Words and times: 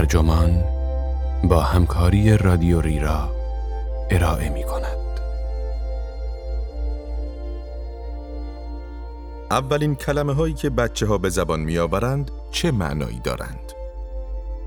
ترجمان 0.00 0.64
با 1.44 1.60
همکاری 1.60 2.36
رادیو 2.36 2.80
ریرا 2.80 3.30
ارائه 4.10 4.48
می 4.48 4.62
کند. 4.62 5.20
اولین 9.50 9.94
کلمه 9.94 10.32
هایی 10.32 10.54
که 10.54 10.70
بچه 10.70 11.06
ها 11.06 11.18
به 11.18 11.28
زبان 11.28 11.60
می 11.60 11.78
آورند 11.78 12.30
چه 12.50 12.70
معنایی 12.70 13.20
دارند؟ 13.20 13.72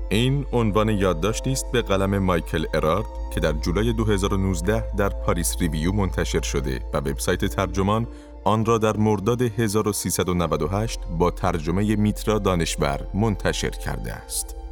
این 0.08 0.46
عنوان 0.52 0.88
یادداشتی 0.88 1.52
است 1.52 1.72
به 1.72 1.82
قلم 1.82 2.18
مایکل 2.18 2.66
ارارد 2.74 3.06
که 3.34 3.40
در 3.40 3.52
جولای 3.52 3.92
2019 3.92 4.84
در 4.96 5.08
پاریس 5.08 5.56
ریویو 5.60 5.92
منتشر 5.92 6.42
شده 6.42 6.80
و 6.92 6.96
وبسایت 6.96 7.44
ترجمان 7.44 8.06
آن 8.44 8.64
را 8.64 8.78
در 8.78 8.96
مرداد 8.96 9.42
1398 9.42 11.00
با 11.18 11.30
ترجمه 11.30 11.96
میترا 11.96 12.38
دانشور 12.38 13.00
منتشر 13.14 13.70
کرده 13.70 14.12
است. 14.12 14.63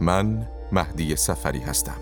من 0.00 0.48
مهدی 0.72 1.16
سفری 1.16 1.60
هستم. 1.60 1.96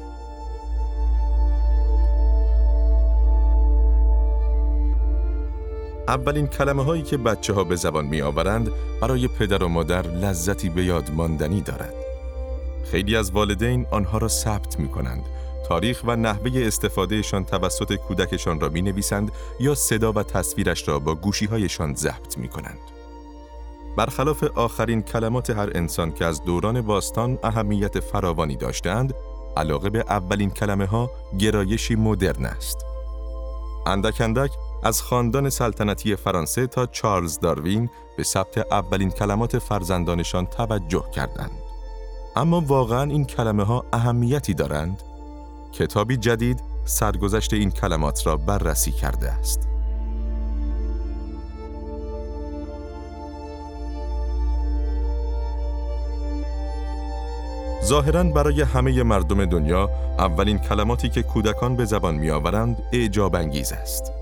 اولین 6.09 6.47
کلمه 6.47 6.85
هایی 6.85 7.03
که 7.03 7.17
بچه 7.17 7.53
ها 7.53 7.65
به 7.65 7.77
زبان 7.77 8.07
می 8.07 8.23
آورند 8.23 8.71
برای 9.01 9.29
پدر 9.29 9.63
و 9.63 9.69
مادر 9.69 10.03
لذتی 10.03 10.69
به 10.69 10.85
یاد 10.85 11.11
ماندنی 11.11 11.61
دارد. 11.61 11.95
خیلی 12.85 13.17
از 13.17 13.31
والدین 13.31 13.87
آنها 13.91 14.19
را 14.19 14.29
ثبت 14.29 14.81
می 14.81 14.89
کنند 14.89 15.23
تاریخ 15.69 16.01
و 16.05 16.17
نحوه 16.17 16.51
استفادهشان 16.55 17.45
توسط 17.45 17.95
کودکشان 17.95 18.61
را 18.61 18.69
می 18.69 18.83
نویسند 18.83 19.33
یا 19.61 19.75
صدا 19.75 20.13
و 20.13 20.23
تصویرش 20.23 20.89
را 20.89 20.99
با 20.99 21.15
گوشی 21.15 21.47
هایشان 21.47 21.95
ضبط 21.95 22.39
می 22.39 22.49
کنند. 22.49 22.79
برخلاف 23.99 24.45
آخرین 24.45 25.03
کلمات 25.03 25.51
هر 25.51 25.71
انسان 25.75 26.13
که 26.13 26.25
از 26.25 26.45
دوران 26.45 26.81
باستان 26.81 27.39
اهمیت 27.43 28.01
فراوانی 28.01 28.57
داشتند، 28.57 29.15
علاقه 29.57 29.91
به 29.91 30.05
اولین 30.09 30.51
کلمه 30.51 30.87
ها 30.87 31.11
گرایشی 31.39 31.95
مدرن 31.95 32.47
است. 32.47 32.85
اندک 33.87 34.21
اندک 34.21 34.51
از 34.83 35.03
خاندان 35.03 35.51
سلطنتی 35.51 36.17
فرانسه 36.17 36.67
تا 36.67 36.87
چارلز 36.87 37.39
داروین 37.41 37.91
به 38.17 38.23
ثبت 38.23 38.73
اولین 38.73 39.11
کلمات 39.11 39.59
فرزندانشان 39.59 40.47
توجه 40.47 41.05
کردند. 41.15 41.63
اما 42.37 42.61
واقعا 42.61 43.03
این 43.03 43.25
کلمه 43.25 43.65
ها 43.65 43.85
اهمیتی 43.93 44.55
دارند؟ 44.55 45.03
کتابی 45.73 46.17
جدید 46.17 46.63
سرگذشت 46.85 47.53
این 47.53 47.71
کلمات 47.71 48.27
را 48.27 48.37
بررسی 48.37 48.93
کرده 48.93 49.31
است. 49.31 49.69
ظاهرا 57.89 58.25
برای 58.25 58.63
همه 58.63 59.03
مردم 59.03 59.45
دنیا 59.45 59.91
اولین 60.19 60.59
کلماتی 60.59 61.09
که 61.09 61.23
کودکان 61.23 61.77
به 61.77 61.85
زبان 61.85 62.15
می 62.15 62.31
آورند 62.31 62.83
اعجاب 62.93 63.35
انگیز 63.35 63.73
است. 63.73 64.13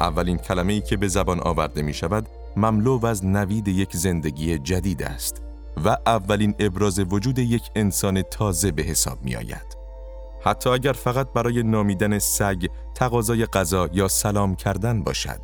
اولین 0.00 0.38
کلمه‌ای 0.38 0.80
که 0.80 0.96
به 0.96 1.08
زبان 1.08 1.40
آورده 1.40 1.82
می 1.82 1.94
شود 1.94 2.28
مملو 2.56 3.06
از 3.06 3.24
نوید 3.24 3.68
یک 3.68 3.96
زندگی 3.96 4.58
جدید 4.58 5.02
است 5.02 5.42
و 5.84 5.96
اولین 6.06 6.54
ابراز 6.58 6.98
وجود 6.98 7.38
یک 7.38 7.62
انسان 7.76 8.22
تازه 8.22 8.70
به 8.70 8.82
حساب 8.82 9.18
می 9.22 9.36
آید. 9.36 9.76
حتی 10.44 10.70
اگر 10.70 10.92
فقط 10.92 11.32
برای 11.32 11.62
نامیدن 11.62 12.18
سگ 12.18 12.66
تقاضای 12.94 13.46
غذا 13.46 13.88
یا 13.92 14.08
سلام 14.08 14.54
کردن 14.54 15.02
باشد. 15.02 15.40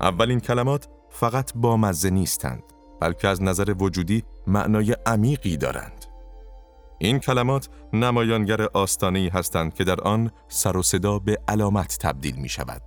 اولین 0.00 0.40
کلمات 0.40 0.88
فقط 1.10 1.52
با 1.54 1.76
مزه 1.76 2.10
نیستند 2.10 2.62
بلکه 3.00 3.28
از 3.28 3.42
نظر 3.42 3.74
وجودی 3.78 4.24
معنای 4.46 4.96
عمیقی 5.06 5.56
دارند. 5.56 5.99
این 7.02 7.18
کلمات 7.18 7.68
نمایانگر 7.92 8.62
آستانه‌ای 8.62 9.28
هستند 9.28 9.74
که 9.74 9.84
در 9.84 10.00
آن 10.00 10.30
سر 10.48 10.76
و 10.76 10.82
صدا 10.82 11.18
به 11.18 11.38
علامت 11.48 11.98
تبدیل 12.00 12.36
می 12.36 12.48
شود. 12.48 12.82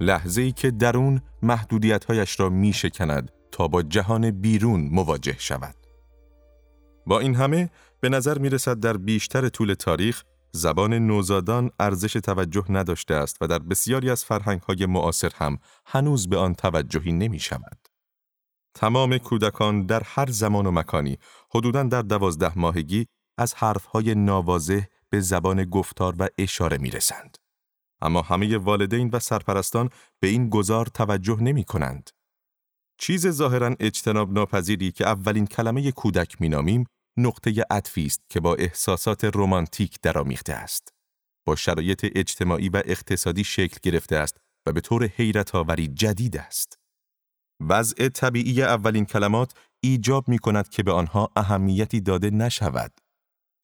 لحظه‌ای 0.00 0.52
که 0.52 0.70
درون 0.70 1.20
محدودیت‌هایش 1.42 2.40
را 2.40 2.48
می 2.48 2.72
شکند 2.72 3.30
تا 3.52 3.68
با 3.68 3.82
جهان 3.82 4.30
بیرون 4.30 4.88
مواجه 4.92 5.36
شود. 5.38 5.74
با 7.06 7.20
این 7.20 7.34
همه 7.34 7.70
به 8.00 8.08
نظر 8.08 8.38
می 8.38 8.48
رسد 8.48 8.80
در 8.80 8.96
بیشتر 8.96 9.48
طول 9.48 9.74
تاریخ 9.74 10.22
زبان 10.52 10.94
نوزادان 10.94 11.70
ارزش 11.80 12.12
توجه 12.12 12.64
نداشته 12.68 13.14
است 13.14 13.36
و 13.40 13.46
در 13.46 13.58
بسیاری 13.58 14.10
از 14.10 14.24
فرهنگ 14.24 14.60
های 14.60 14.86
معاصر 14.86 15.30
هم 15.34 15.58
هنوز 15.86 16.28
به 16.28 16.36
آن 16.36 16.54
توجهی 16.54 17.12
نمی 17.12 17.38
شود. 17.38 17.81
تمام 18.74 19.18
کودکان 19.18 19.86
در 19.86 20.02
هر 20.04 20.30
زمان 20.30 20.66
و 20.66 20.70
مکانی 20.70 21.18
حدوداً 21.54 21.82
در 21.82 22.02
دوازده 22.02 22.58
ماهگی 22.58 23.06
از 23.38 23.54
حرفهای 23.54 24.14
نوازه 24.14 24.88
به 25.10 25.20
زبان 25.20 25.64
گفتار 25.64 26.14
و 26.18 26.28
اشاره 26.38 26.78
می 26.78 26.90
رسند. 26.90 27.38
اما 28.02 28.22
همه 28.22 28.56
والدین 28.56 29.10
و 29.12 29.18
سرپرستان 29.18 29.90
به 30.20 30.28
این 30.28 30.48
گذار 30.48 30.86
توجه 30.86 31.40
نمی 31.40 31.64
کنند. 31.64 32.10
چیز 32.98 33.28
ظاهرا 33.28 33.76
اجتناب 33.80 34.32
ناپذیری 34.32 34.92
که 34.92 35.06
اولین 35.06 35.46
کلمه 35.46 35.92
کودک 35.92 36.40
مینامیم 36.40 36.86
نقطه 37.16 37.64
عطفی 37.70 38.06
است 38.06 38.20
که 38.28 38.40
با 38.40 38.54
احساسات 38.54 39.30
رمانتیک 39.34 39.98
درآمیخته 40.02 40.52
است. 40.52 40.88
با 41.46 41.56
شرایط 41.56 42.06
اجتماعی 42.14 42.68
و 42.68 42.82
اقتصادی 42.84 43.44
شکل 43.44 43.78
گرفته 43.82 44.16
است 44.16 44.36
و 44.66 44.72
به 44.72 44.80
طور 44.80 45.04
حیرت 45.04 45.54
آوری 45.54 45.88
جدید 45.88 46.36
است. 46.36 46.81
وضع 47.68 48.08
طبیعی 48.08 48.62
اولین 48.62 49.04
کلمات 49.04 49.52
ایجاب 49.80 50.28
می 50.28 50.38
کند 50.38 50.68
که 50.68 50.82
به 50.82 50.92
آنها 50.92 51.30
اهمیتی 51.36 52.00
داده 52.00 52.30
نشود. 52.30 52.92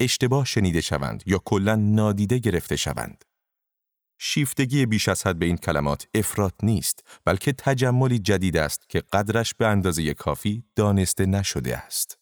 اشتباه 0.00 0.44
شنیده 0.44 0.80
شوند 0.80 1.22
یا 1.26 1.38
کلا 1.44 1.74
نادیده 1.74 2.38
گرفته 2.38 2.76
شوند. 2.76 3.24
شیفتگی 4.20 4.86
بیش 4.86 5.08
از 5.08 5.26
حد 5.26 5.38
به 5.38 5.46
این 5.46 5.56
کلمات 5.56 6.08
افراد 6.14 6.54
نیست 6.62 7.04
بلکه 7.24 7.52
تجملی 7.52 8.18
جدید 8.18 8.56
است 8.56 8.88
که 8.88 9.02
قدرش 9.12 9.54
به 9.54 9.66
اندازه 9.66 10.14
کافی 10.14 10.64
دانسته 10.76 11.26
نشده 11.26 11.76
است. 11.76 12.18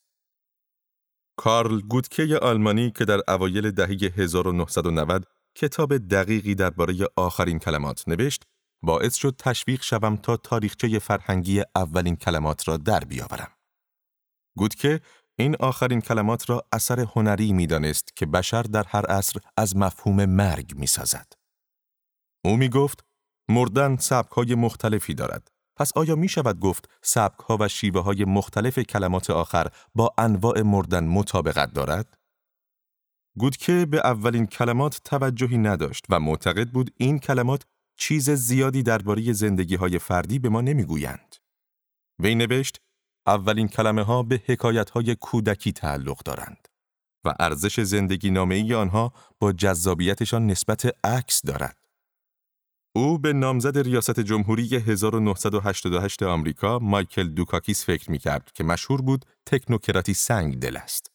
کارل 1.37 1.81
گودکه 1.81 2.39
آلمانی 2.39 2.91
که 2.91 3.05
در 3.05 3.21
اوایل 3.29 3.71
دهه 3.71 4.13
1990 4.17 5.27
کتاب 5.55 5.99
دقیقی 5.99 6.55
درباره 6.55 6.95
آخرین 7.17 7.59
کلمات 7.59 8.09
نوشت، 8.09 8.43
باعث 8.83 9.15
شد 9.15 9.37
تشویق 9.39 9.83
شوم 9.83 10.17
تا 10.17 10.37
تاریخچه 10.37 10.99
فرهنگی 10.99 11.63
اولین 11.77 12.17
کلمات 12.17 12.69
را 12.69 12.77
در 12.77 13.01
بیاورم. 13.01 13.51
گودکه 14.57 15.01
این 15.39 15.57
آخرین 15.61 16.01
کلمات 16.01 16.51
را 16.51 16.67
اثر 16.73 17.01
هنری 17.01 17.53
می 17.53 17.67
دانست 17.67 18.17
که 18.17 18.27
بشر 18.27 18.63
در 18.63 18.85
هر 18.89 19.07
عصر 19.07 19.41
از 19.57 19.77
مفهوم 19.77 20.25
مرگ 20.25 20.75
می 20.77 20.87
سازد. 20.87 21.33
او 22.45 22.57
می 22.57 22.69
گفت 22.69 23.05
مردن 23.49 23.97
سبک 23.97 24.33
های 24.33 24.55
مختلفی 24.55 25.15
دارد. 25.15 25.51
پس 25.77 25.93
آیا 25.97 26.17
می 26.17 26.29
شود 26.29 26.61
گفت 26.61 26.91
سبک 27.03 27.41
ها 27.41 27.57
و 27.61 27.69
شیوه 27.69 28.03
های 28.03 28.25
مختلف 28.25 28.79
کلمات 28.79 29.31
آخر 29.31 29.67
با 29.95 30.15
انواع 30.19 30.63
مردن 30.63 31.05
مطابقت 31.05 31.73
دارد؟ 31.73 32.19
گودکه 33.39 33.87
به 33.87 33.99
اولین 33.99 34.47
کلمات 34.47 35.01
توجهی 35.05 35.59
نداشت 35.59 36.05
و 36.09 36.21
معتقد 36.21 36.71
بود 36.71 36.91
این 36.97 37.19
کلمات 37.19 37.63
چیز 37.97 38.31
زیادی 38.31 38.83
درباره 38.83 39.33
زندگی 39.33 39.75
های 39.75 39.99
فردی 39.99 40.39
به 40.39 40.49
ما 40.49 40.61
نمی‌گویند. 40.61 41.37
وی 42.19 42.35
نوشت 42.35 42.81
اولین 43.27 43.69
کلمه 43.69 44.03
ها 44.03 44.23
به 44.23 44.43
حکایت 44.47 44.91
های 44.91 45.15
کودکی 45.15 45.73
تعلق 45.73 46.23
دارند 46.23 46.69
و 47.25 47.35
ارزش 47.41 47.81
زندگی 47.81 48.31
نامه 48.31 48.75
آنها 48.75 49.13
با 49.41 49.53
جذابیتشان 49.53 50.47
نسبت 50.47 50.97
عکس 51.05 51.43
دارد. 51.43 51.77
او 52.97 53.19
به 53.19 53.33
نامزد 53.33 53.79
ریاست 53.79 54.21
جمهوری 54.21 54.77
1988 54.77 56.23
آمریکا 56.23 56.79
مایکل 56.79 57.29
دوکاکیس 57.29 57.85
فکر 57.85 58.11
می 58.11 58.19
کرد 58.19 58.53
که 58.53 58.65
مشهور 58.65 59.03
بود 59.03 59.25
تکنوکراتی 59.47 60.15
سنگ 60.15 60.59
دل 60.59 60.77
است. 60.77 61.11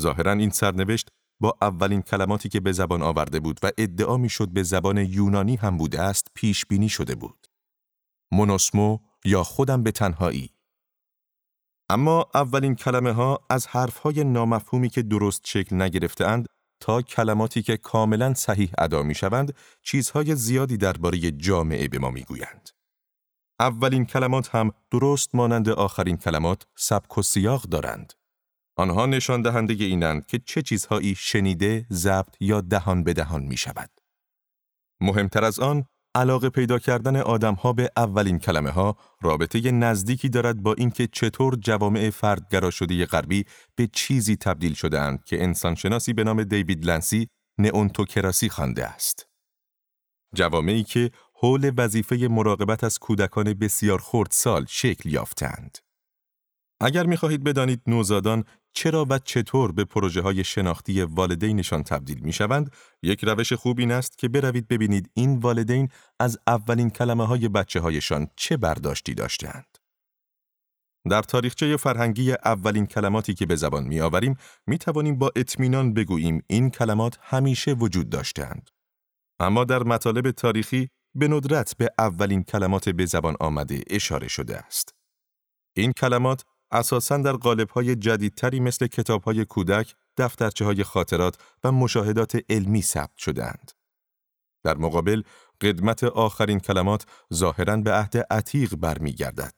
ظاهرا 0.00 0.32
این 0.32 0.50
سرنوشت 0.50 1.08
با 1.40 1.56
اولین 1.62 2.02
کلماتی 2.02 2.48
که 2.48 2.60
به 2.60 2.72
زبان 2.72 3.02
آورده 3.02 3.40
بود 3.40 3.60
و 3.62 3.70
ادعا 3.78 4.16
می 4.16 4.28
شد 4.28 4.48
به 4.48 4.62
زبان 4.62 4.98
یونانی 4.98 5.56
هم 5.56 5.76
بوده 5.76 6.02
است 6.02 6.26
پیش 6.34 6.66
بینی 6.66 6.88
شده 6.88 7.14
بود. 7.14 7.46
مونوسمو 8.32 8.98
یا 9.24 9.42
خودم 9.42 9.82
به 9.82 9.90
تنهایی. 9.90 10.50
اما 11.90 12.26
اولین 12.34 12.74
کلمه 12.74 13.12
ها 13.12 13.40
از 13.50 13.66
حرف 13.66 13.98
های 13.98 14.24
نامفهومی 14.24 14.88
که 14.88 15.02
درست 15.02 15.40
شکل 15.44 15.82
نگرفتهاند 15.82 16.46
تا 16.80 17.02
کلماتی 17.02 17.62
که 17.62 17.76
کاملا 17.76 18.34
صحیح 18.34 18.70
ادا 18.78 19.02
می 19.02 19.14
شوند 19.14 19.54
چیزهای 19.82 20.36
زیادی 20.36 20.76
درباره 20.76 21.30
جامعه 21.30 21.88
به 21.88 21.98
ما 21.98 22.10
می 22.10 22.22
گویند. 22.22 22.70
اولین 23.60 24.06
کلمات 24.06 24.54
هم 24.54 24.70
درست 24.90 25.34
مانند 25.34 25.68
آخرین 25.68 26.16
کلمات 26.16 26.66
سبک 26.76 27.18
و 27.18 27.22
سیاق 27.22 27.62
دارند. 27.62 28.12
آنها 28.76 29.06
نشان 29.06 29.42
دهنده 29.42 29.74
اینند 29.84 30.26
که 30.26 30.38
چه 30.38 30.62
چیزهایی 30.62 31.14
شنیده، 31.14 31.86
ضبط 31.92 32.36
یا 32.40 32.60
دهان 32.60 33.04
به 33.04 33.12
دهان 33.12 33.42
می 33.42 33.56
شود. 33.56 33.90
مهمتر 35.00 35.44
از 35.44 35.60
آن، 35.60 35.84
علاقه 36.14 36.50
پیدا 36.50 36.78
کردن 36.78 37.16
آدمها 37.16 37.72
به 37.72 37.90
اولین 37.96 38.38
کلمه 38.38 38.70
ها 38.70 38.96
رابطه 39.22 39.70
نزدیکی 39.70 40.28
دارد 40.28 40.62
با 40.62 40.74
اینکه 40.74 41.06
چطور 41.06 41.56
جوامع 41.56 42.10
فردگرا 42.10 42.70
شده 42.70 43.06
غربی 43.06 43.44
به 43.76 43.86
چیزی 43.92 44.36
تبدیل 44.36 44.74
شدهاند 44.74 45.24
که 45.24 45.42
انسانشناسی 45.42 46.12
به 46.12 46.24
نام 46.24 46.44
دیوید 46.44 46.84
لنسی 46.84 47.28
نئونتوکراسی 47.58 48.48
خوانده 48.48 48.86
است. 48.86 49.26
جوامعی 50.34 50.82
که 50.82 51.10
حول 51.34 51.72
وظیفه 51.76 52.16
مراقبت 52.30 52.84
از 52.84 52.98
کودکان 52.98 53.54
بسیار 53.54 53.98
خردسال 53.98 54.66
شکل 54.68 55.08
یافتند. 55.08 55.78
اگر 56.80 57.06
می‌خواهید 57.06 57.44
بدانید 57.44 57.82
نوزادان 57.86 58.44
چرا 58.74 59.06
و 59.10 59.18
چطور 59.18 59.72
به 59.72 59.84
پروژه 59.84 60.20
های 60.20 60.44
شناختی 60.44 61.02
والدینشان 61.02 61.82
تبدیل 61.82 62.20
می 62.20 62.32
شوند، 62.32 62.70
یک 63.02 63.24
روش 63.24 63.52
خوب 63.52 63.78
این 63.78 63.92
است 63.92 64.18
که 64.18 64.28
بروید 64.28 64.68
ببینید 64.68 65.10
این 65.14 65.38
والدین 65.38 65.88
از 66.20 66.38
اولین 66.46 66.90
کلمه 66.90 67.26
های 67.26 67.48
بچه 67.48 67.80
هایشان 67.80 68.28
چه 68.36 68.56
برداشتی 68.56 69.14
داشتند. 69.14 69.78
در 71.10 71.22
تاریخچه 71.22 71.76
فرهنگی 71.76 72.32
اولین 72.32 72.86
کلماتی 72.86 73.34
که 73.34 73.46
به 73.46 73.56
زبان 73.56 73.84
می 73.84 74.00
آوریم 74.00 74.36
می 74.66 74.78
توانیم 74.78 75.18
با 75.18 75.32
اطمینان 75.36 75.94
بگوییم 75.94 76.42
این 76.46 76.70
کلمات 76.70 77.18
همیشه 77.22 77.72
وجود 77.72 78.08
داشتند. 78.10 78.70
اما 79.40 79.64
در 79.64 79.82
مطالب 79.82 80.30
تاریخی 80.30 80.88
به 81.14 81.28
ندرت 81.28 81.76
به 81.76 81.90
اولین 81.98 82.42
کلمات 82.42 82.88
به 82.88 83.06
زبان 83.06 83.36
آمده 83.40 83.82
اشاره 83.90 84.28
شده 84.28 84.56
است. 84.56 84.94
این 85.76 85.92
کلمات 85.92 86.44
اساساً 86.74 87.16
در 87.16 87.32
قالب‌های 87.32 87.96
جدیدتری 87.96 88.60
مثل 88.60 88.86
کتاب‌های 88.86 89.44
کودک، 89.44 89.94
دفترچه 90.16 90.64
های 90.64 90.84
خاطرات 90.84 91.36
و 91.64 91.72
مشاهدات 91.72 92.38
علمی 92.48 92.82
ثبت 92.82 93.16
شدهاند. 93.16 93.72
در 94.64 94.76
مقابل، 94.76 95.22
قدمت 95.60 96.04
آخرین 96.04 96.60
کلمات 96.60 97.06
ظاهراً 97.34 97.76
به 97.76 97.92
عهد 97.92 98.16
عتیق 98.30 98.74
برمیگردد. 98.74 99.54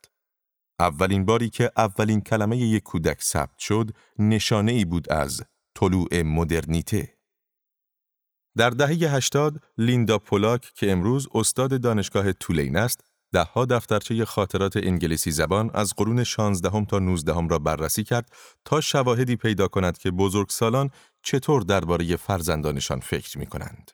اولین 0.79 1.25
باری 1.25 1.51
که 1.51 1.73
اولین 1.77 2.21
کلمه 2.21 2.57
یک 2.57 2.83
کودک 2.83 3.23
ثبت 3.23 3.59
شد، 3.59 3.91
نشانه 4.19 4.73
ای 4.73 4.85
بود 4.85 5.13
از 5.13 5.43
طلوع 5.75 6.23
مدرنیته. 6.23 7.17
در 8.57 8.71
دهه 8.71 9.15
80 9.15 9.63
لیندا 9.79 10.19
پولاک 10.19 10.73
که 10.75 10.93
امروز 10.93 11.29
استاد 11.35 11.81
دانشگاه 11.81 12.33
تولین 12.33 12.77
است، 12.77 13.05
دهها 13.37 13.65
دفترچه 13.65 14.25
خاطرات 14.25 14.77
انگلیسی 14.77 15.31
زبان 15.31 15.71
از 15.75 15.95
قرون 15.97 16.25
16 16.25 16.85
تا 16.85 16.99
19 16.99 17.49
را 17.49 17.59
بررسی 17.59 18.05
کرد 18.05 18.33
تا 18.65 18.81
شواهدی 18.81 19.37
پیدا 19.37 19.69
کند 19.69 19.99
که 19.99 20.11
بزرگسالان 20.11 20.91
چطور 21.23 21.63
درباره 21.63 22.17
فرزندانشان 22.17 23.01
فکر 23.01 23.39
می 23.39 23.47
کنند. 23.47 23.91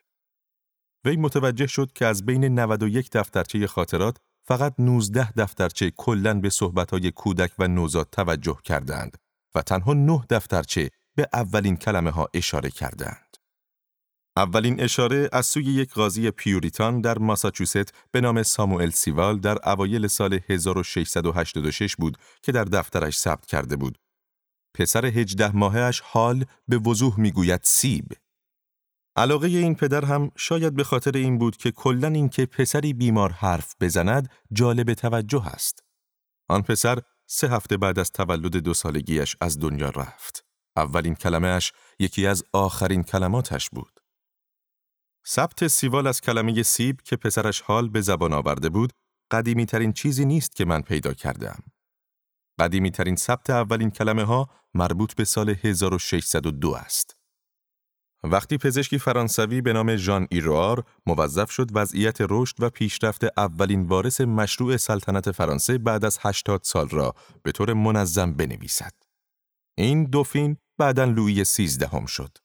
وی 1.05 1.15
متوجه 1.15 1.67
شد 1.67 1.91
که 1.95 2.05
از 2.05 2.25
بین 2.25 2.59
91 2.59 3.09
دفترچه 3.11 3.67
خاطرات 3.67 4.17
فقط 4.47 4.73
19 4.79 5.31
دفترچه 5.31 5.91
کلاً 5.91 6.33
به 6.33 6.49
صحبتهای 6.49 7.11
کودک 7.11 7.51
و 7.59 7.67
نوزاد 7.67 8.07
توجه 8.11 8.57
کردند 8.63 9.17
و 9.55 9.61
تنها 9.61 9.93
9 9.93 10.23
دفترچه 10.29 10.89
به 11.15 11.27
اولین 11.33 11.77
کلمه 11.77 12.11
ها 12.11 12.27
اشاره 12.33 12.69
کردند. 12.69 13.22
اولین 14.37 14.81
اشاره 14.81 15.29
از 15.31 15.45
سوی 15.45 15.63
یک 15.63 15.93
قاضی 15.93 16.31
پیوریتان 16.31 17.01
در 17.01 17.17
ماساچوست 17.17 17.93
به 18.11 18.21
نام 18.21 18.43
ساموئل 18.43 18.89
سیوال 18.89 19.39
در 19.39 19.69
اوایل 19.69 20.07
سال 20.07 20.39
1686 20.49 21.95
بود 21.95 22.17
که 22.41 22.51
در 22.51 22.63
دفترش 22.63 23.17
ثبت 23.17 23.45
کرده 23.45 23.75
بود. 23.75 23.97
پسر 24.73 25.05
هجده 25.05 25.55
ماهش 25.55 25.99
حال 25.99 26.45
به 26.67 26.77
وضوح 26.77 27.19
می‌گوید 27.19 27.61
سیب. 27.63 28.05
علاقه 29.15 29.47
این 29.47 29.75
پدر 29.75 30.05
هم 30.05 30.31
شاید 30.35 30.75
به 30.75 30.83
خاطر 30.83 31.17
این 31.17 31.37
بود 31.37 31.57
که 31.57 31.71
کلا 31.71 32.07
اینکه 32.07 32.45
پسری 32.45 32.93
بیمار 32.93 33.31
حرف 33.31 33.75
بزند 33.81 34.29
جالب 34.53 34.93
توجه 34.93 35.47
است. 35.47 35.83
آن 36.49 36.61
پسر 36.61 37.01
سه 37.27 37.49
هفته 37.49 37.77
بعد 37.77 37.99
از 37.99 38.11
تولد 38.11 38.57
دو 38.57 38.73
سالگیش 38.73 39.35
از 39.41 39.59
دنیا 39.59 39.89
رفت. 39.89 40.45
اولین 40.75 41.15
کلمهش 41.15 41.73
یکی 41.99 42.27
از 42.27 42.43
آخرین 42.53 43.03
کلماتش 43.03 43.69
بود. 43.69 44.02
ثبت 45.27 45.67
سیوال 45.67 46.07
از 46.07 46.21
کلمه 46.21 46.63
سیب 46.63 47.01
که 47.01 47.15
پسرش 47.15 47.61
حال 47.61 47.89
به 47.89 48.01
زبان 48.01 48.33
آورده 48.33 48.69
بود، 48.69 48.93
قدیمی 49.31 49.65
ترین 49.65 49.93
چیزی 49.93 50.25
نیست 50.25 50.55
که 50.55 50.65
من 50.65 50.81
پیدا 50.81 51.13
کردم. 51.13 51.63
قدیمی 52.59 52.91
ترین 52.91 53.15
ثبت 53.15 53.49
اولین 53.49 53.91
کلمه 53.91 54.23
ها 54.23 54.49
مربوط 54.73 55.15
به 55.15 55.25
سال 55.25 55.49
1602 55.49 56.73
است. 56.73 57.17
وقتی 58.23 58.57
پزشکی 58.57 58.99
فرانسوی 58.99 59.61
به 59.61 59.73
نام 59.73 59.95
ژان 59.95 60.27
ایروار 60.31 60.83
موظف 61.05 61.51
شد 61.51 61.69
وضعیت 61.73 62.17
رشد 62.29 62.55
و 62.59 62.69
پیشرفت 62.69 63.23
اولین 63.37 63.87
وارث 63.87 64.21
مشروع 64.21 64.77
سلطنت 64.77 65.31
فرانسه 65.31 65.77
بعد 65.77 66.05
از 66.05 66.19
80 66.21 66.63
سال 66.63 66.89
را 66.89 67.15
به 67.43 67.51
طور 67.51 67.73
منظم 67.73 68.33
بنویسد. 68.33 68.93
این 69.77 70.03
دوفین 70.03 70.57
بعدا 70.77 71.03
لویی 71.03 71.43
سیزدهم 71.43 72.05
شد. 72.05 72.37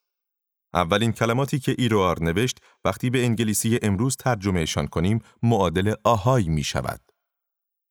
اولین 0.74 1.12
کلماتی 1.12 1.58
که 1.58 1.74
ایروار 1.78 2.22
نوشت 2.22 2.58
وقتی 2.84 3.10
به 3.10 3.24
انگلیسی 3.24 3.78
امروز 3.82 4.16
ترجمهشان 4.16 4.86
کنیم 4.86 5.20
معادل 5.42 5.94
آهای 6.04 6.48
می 6.48 6.64
شود. 6.64 7.00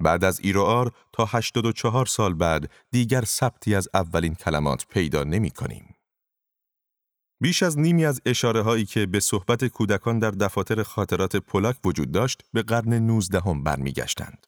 بعد 0.04 0.24
از 0.24 0.40
ایروار 0.40 0.92
تا 1.14 1.26
84 1.26 2.06
سال 2.06 2.34
بعد 2.34 2.72
دیگر 2.92 3.22
ثبتی 3.22 3.76
از 3.76 3.90
اولین 3.94 4.36
کلمات 4.36 4.86
پیدا 4.88 5.24
نمی 5.24 5.52
کنیم. 5.52 5.96
بیش 7.42 7.64
از 7.64 7.80
نیمی 7.80 8.06
از 8.06 8.22
اشاره 8.26 8.62
هایی 8.62 8.86
که 8.86 9.06
به 9.06 9.20
صحبت 9.20 9.66
کودکان 9.66 10.20
در 10.20 10.32
دفاتر 10.32 10.84
خاطرات 10.84 11.36
پولاک 11.36 11.76
وجود 11.86 12.12
داشت 12.12 12.42
به 12.54 12.64
قرن 12.64 12.94
19 12.94 13.40
هم 13.40 13.64
برمیگشتند. 13.64 14.48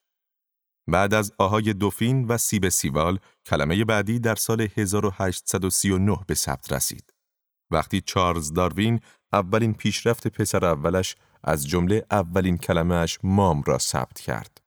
بعد 0.88 1.14
از 1.14 1.34
آهای 1.38 1.74
دوفین 1.74 2.26
و 2.28 2.38
سیب 2.38 2.70
سیوال، 2.70 3.20
کلمه 3.46 3.86
بعدی 3.86 4.20
در 4.20 4.36
سال 4.36 4.68
1839 4.78 6.18
به 6.28 6.34
ثبت 6.34 6.74
رسید. 6.74 7.19
وقتی 7.71 8.01
چارلز 8.01 8.54
داروین 8.54 9.00
اولین 9.33 9.74
پیشرفت 9.74 10.27
پسر 10.27 10.66
اولش 10.66 11.16
از 11.44 11.68
جمله 11.68 12.06
اولین 12.12 12.57
کلمهش 12.57 13.19
مام 13.24 13.62
را 13.62 13.77
ثبت 13.77 14.19
کرد. 14.19 14.62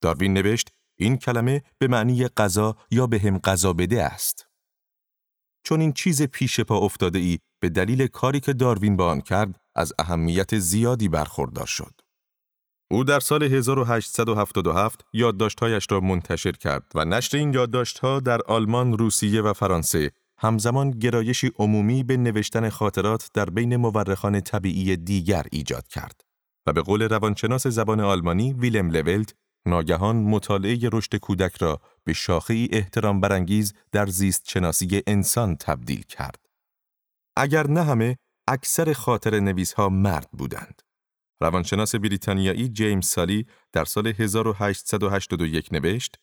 داروین 0.00 0.32
نوشت 0.32 0.70
این 0.98 1.16
کلمه 1.16 1.62
به 1.78 1.88
معنی 1.88 2.28
غذا 2.28 2.76
یا 2.90 3.06
به 3.06 3.18
هم 3.18 3.38
غذا 3.38 3.72
بده 3.72 4.02
است. 4.02 4.46
چون 5.66 5.80
این 5.80 5.92
چیز 5.92 6.22
پیش 6.22 6.60
پا 6.60 6.78
افتاده 6.78 7.18
ای 7.18 7.38
به 7.60 7.68
دلیل 7.68 8.06
کاری 8.06 8.40
که 8.40 8.52
داروین 8.52 8.96
با 8.96 9.10
آن 9.10 9.20
کرد 9.20 9.60
از 9.74 9.92
اهمیت 9.98 10.58
زیادی 10.58 11.08
برخوردار 11.08 11.66
شد. 11.66 12.00
او 12.90 13.04
در 13.04 13.20
سال 13.20 13.42
1877 13.42 15.04
یادداشتهایش 15.12 15.86
را 15.90 16.00
منتشر 16.00 16.52
کرد 16.52 16.92
و 16.94 17.04
نشر 17.04 17.36
این 17.36 17.54
یادداشتها 17.54 18.20
در 18.20 18.42
آلمان، 18.42 18.98
روسیه 18.98 19.42
و 19.42 19.52
فرانسه 19.52 20.10
همزمان 20.38 20.90
گرایشی 20.90 21.50
عمومی 21.58 22.02
به 22.02 22.16
نوشتن 22.16 22.68
خاطرات 22.68 23.30
در 23.34 23.50
بین 23.50 23.76
مورخان 23.76 24.40
طبیعی 24.40 24.96
دیگر 24.96 25.46
ایجاد 25.52 25.88
کرد 25.88 26.20
و 26.66 26.72
به 26.72 26.82
قول 26.82 27.02
روانشناس 27.02 27.66
زبان 27.66 28.00
آلمانی 28.00 28.52
ویلم 28.52 28.90
لولت 28.90 29.34
ناگهان 29.66 30.16
مطالعه 30.16 30.78
رشد 30.92 31.16
کودک 31.16 31.56
را 31.56 31.80
به 32.04 32.12
شاخه 32.12 32.68
احترام 32.72 33.20
برانگیز 33.20 33.74
در 33.92 34.06
زیست 34.06 34.50
شناسی 34.50 35.02
انسان 35.06 35.56
تبدیل 35.56 36.02
کرد. 36.02 36.46
اگر 37.36 37.66
نه 37.66 37.82
همه، 37.82 38.16
اکثر 38.48 38.92
خاطر 38.92 39.40
نویس 39.40 39.72
ها 39.72 39.88
مرد 39.88 40.30
بودند. 40.32 40.82
روانشناس 41.42 41.94
بریتانیایی 41.94 42.68
جیمز 42.68 43.06
سالی 43.06 43.46
در 43.72 43.84
سال 43.84 44.06
1881 44.06 45.72
نوشت 45.72 46.18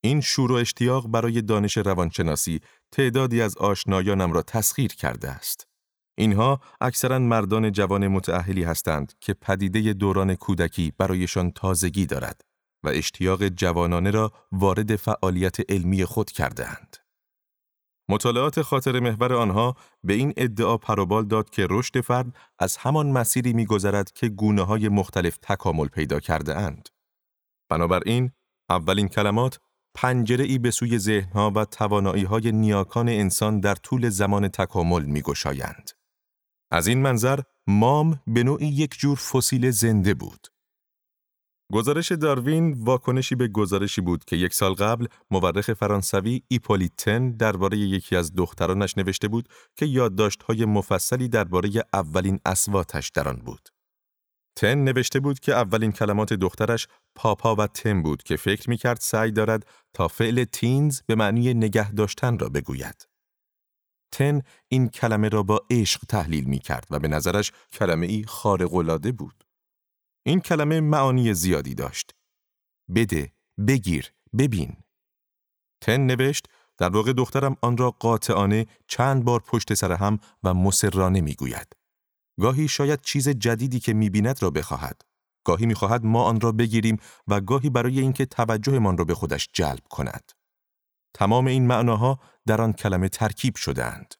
این 0.00 0.20
شور 0.20 0.52
و 0.52 0.54
اشتیاق 0.54 1.08
برای 1.08 1.42
دانش 1.42 1.76
روانشناسی 1.76 2.60
تعدادی 2.92 3.42
از 3.42 3.56
آشنایانم 3.56 4.32
را 4.32 4.42
تسخیر 4.42 4.94
کرده 4.94 5.30
است. 5.30 5.66
اینها 6.18 6.60
اکثرا 6.80 7.18
مردان 7.18 7.72
جوان 7.72 8.08
متعهلی 8.08 8.62
هستند 8.62 9.12
که 9.20 9.34
پدیده 9.34 9.92
دوران 9.92 10.34
کودکی 10.34 10.92
برایشان 10.98 11.50
تازگی 11.50 12.06
دارد 12.06 12.40
و 12.84 12.88
اشتیاق 12.88 13.48
جوانانه 13.48 14.10
را 14.10 14.32
وارد 14.52 14.96
فعالیت 14.96 15.70
علمی 15.70 16.04
خود 16.04 16.30
کرده 16.30 16.68
اند. 16.68 16.96
مطالعات 18.08 18.62
خاطر 18.62 19.00
محور 19.00 19.32
آنها 19.32 19.76
به 20.04 20.12
این 20.12 20.32
ادعا 20.36 20.76
پروبال 20.76 21.26
داد 21.26 21.50
که 21.50 21.66
رشد 21.70 22.00
فرد 22.00 22.36
از 22.58 22.76
همان 22.76 23.12
مسیری 23.12 23.52
میگذرد 23.52 24.12
که 24.12 24.28
گونه 24.28 24.62
های 24.62 24.88
مختلف 24.88 25.36
تکامل 25.42 25.86
پیدا 25.86 26.20
کرده 26.20 26.56
اند. 26.56 26.88
بنابراین 27.70 28.30
اولین 28.70 29.08
کلمات 29.08 29.58
پنجره 29.94 30.44
ای 30.44 30.58
به 30.58 30.70
سوی 30.70 30.98
ذهنها 30.98 31.52
و 31.56 31.64
توانایی 31.64 32.24
های 32.24 32.52
نیاکان 32.52 33.08
انسان 33.08 33.60
در 33.60 33.74
طول 33.74 34.08
زمان 34.08 34.48
تکامل 34.48 35.04
می 35.04 35.22
گشایند. 35.22 35.90
از 36.70 36.86
این 36.86 37.02
منظر 37.02 37.40
مام 37.66 38.20
به 38.26 38.42
نوعی 38.42 38.66
یک 38.66 38.94
جور 38.98 39.16
فسیل 39.16 39.70
زنده 39.70 40.14
بود. 40.14 40.46
گزارش 41.72 42.12
داروین 42.12 42.72
واکنشی 42.72 43.34
به 43.34 43.48
گزارشی 43.48 44.00
بود 44.00 44.24
که 44.24 44.36
یک 44.36 44.54
سال 44.54 44.74
قبل 44.74 45.06
مورخ 45.30 45.72
فرانسوی 45.72 46.42
ایپولیتن 46.48 47.30
درباره 47.30 47.78
یکی 47.78 48.16
از 48.16 48.34
دخترانش 48.34 48.98
نوشته 48.98 49.28
بود 49.28 49.48
که 49.76 49.86
یادداشت‌های 49.86 50.64
مفصلی 50.64 51.28
درباره 51.28 51.70
اولین 51.92 52.40
اسواتش 52.46 53.08
در 53.08 53.28
آن 53.28 53.36
بود. 53.36 53.68
تن 54.60 54.74
نوشته 54.74 55.20
بود 55.20 55.40
که 55.40 55.54
اولین 55.54 55.92
کلمات 55.92 56.32
دخترش 56.32 56.88
پاپا 57.14 57.54
و 57.54 57.66
تم 57.66 58.02
بود 58.02 58.22
که 58.22 58.36
فکر 58.36 58.70
می 58.70 58.76
کرد 58.76 59.00
سعی 59.00 59.30
دارد 59.30 59.66
تا 59.92 60.08
فعل 60.08 60.44
تینز 60.44 61.00
به 61.06 61.14
معنی 61.14 61.54
نگه 61.54 61.92
داشتن 61.92 62.38
را 62.38 62.48
بگوید. 62.48 63.08
تن 64.12 64.42
این 64.68 64.88
کلمه 64.88 65.28
را 65.28 65.42
با 65.42 65.66
عشق 65.70 66.00
تحلیل 66.08 66.44
می 66.44 66.58
کرد 66.58 66.86
و 66.90 66.98
به 66.98 67.08
نظرش 67.08 67.52
کلمه 67.72 68.06
ای 68.06 68.24
خارقلاده 68.24 69.12
بود. 69.12 69.44
این 70.26 70.40
کلمه 70.40 70.80
معانی 70.80 71.34
زیادی 71.34 71.74
داشت. 71.74 72.14
بده، 72.94 73.32
بگیر، 73.68 74.12
ببین. 74.38 74.76
تن 75.80 76.00
نوشت 76.00 76.46
در 76.78 76.88
واقع 76.88 77.12
دخترم 77.12 77.56
آن 77.62 77.76
را 77.76 77.90
قاطعانه 77.90 78.66
چند 78.86 79.24
بار 79.24 79.40
پشت 79.40 79.74
سر 79.74 79.92
هم 79.92 80.18
و 80.42 80.54
مسررانه 80.54 81.20
می 81.20 81.34
گوید. 81.34 81.79
گاهی 82.40 82.68
شاید 82.68 83.00
چیز 83.00 83.28
جدیدی 83.28 83.80
که 83.80 83.92
می 83.92 84.10
بیند 84.10 84.42
را 84.42 84.50
بخواهد. 84.50 85.02
گاهی 85.44 85.66
می 85.66 85.74
خواهد 85.74 86.04
ما 86.04 86.22
آن 86.22 86.40
را 86.40 86.52
بگیریم 86.52 86.96
و 87.28 87.40
گاهی 87.40 87.70
برای 87.70 88.00
اینکه 88.00 88.26
توجهمان 88.26 88.98
را 88.98 89.04
به 89.04 89.14
خودش 89.14 89.48
جلب 89.52 89.82
کند. 89.90 90.32
تمام 91.14 91.46
این 91.46 91.66
معناها 91.66 92.20
در 92.46 92.60
آن 92.60 92.72
کلمه 92.72 93.08
ترکیب 93.08 93.56
شدهاند. 93.56 94.14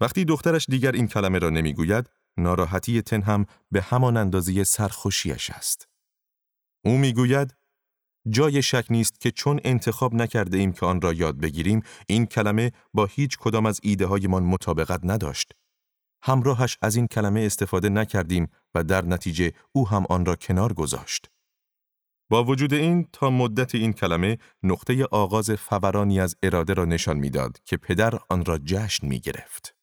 وقتی 0.00 0.24
دخترش 0.24 0.66
دیگر 0.68 0.92
این 0.92 1.08
کلمه 1.08 1.38
را 1.38 1.50
نمی‌گوید، 1.50 2.10
ناراحتی 2.36 3.02
تن 3.02 3.22
هم 3.22 3.46
به 3.70 3.82
همان 3.82 4.16
اندازه 4.16 4.64
سرخوشیش 4.64 5.50
است. 5.50 5.88
او 6.84 6.98
می‌گوید 6.98 7.54
جای 8.28 8.62
شک 8.62 8.86
نیست 8.90 9.20
که 9.20 9.30
چون 9.30 9.60
انتخاب 9.64 10.14
نکرده 10.14 10.58
ایم 10.58 10.72
که 10.72 10.86
آن 10.86 11.00
را 11.00 11.12
یاد 11.12 11.40
بگیریم، 11.40 11.82
این 12.06 12.26
کلمه 12.26 12.72
با 12.94 13.06
هیچ 13.06 13.38
کدام 13.38 13.66
از 13.66 13.80
ایده 13.82 14.06
هایمان 14.06 14.42
مطابقت 14.42 15.00
نداشت. 15.02 15.52
همراهش 16.26 16.78
از 16.82 16.96
این 16.96 17.06
کلمه 17.06 17.40
استفاده 17.40 17.88
نکردیم 17.88 18.48
و 18.74 18.84
در 18.84 19.04
نتیجه 19.04 19.52
او 19.72 19.88
هم 19.88 20.06
آن 20.08 20.26
را 20.26 20.36
کنار 20.36 20.72
گذاشت. 20.72 21.30
با 22.30 22.44
وجود 22.44 22.74
این 22.74 23.08
تا 23.12 23.30
مدت 23.30 23.74
این 23.74 23.92
کلمه 23.92 24.38
نقطه 24.62 25.04
آغاز 25.04 25.50
فورانی 25.50 26.20
از 26.20 26.36
اراده 26.42 26.74
را 26.74 26.84
نشان 26.84 27.16
می‌داد 27.16 27.58
که 27.64 27.76
پدر 27.76 28.18
آن 28.28 28.44
را 28.44 28.58
جشن 28.58 29.06
می 29.06 29.20
گرفت. 29.20 29.76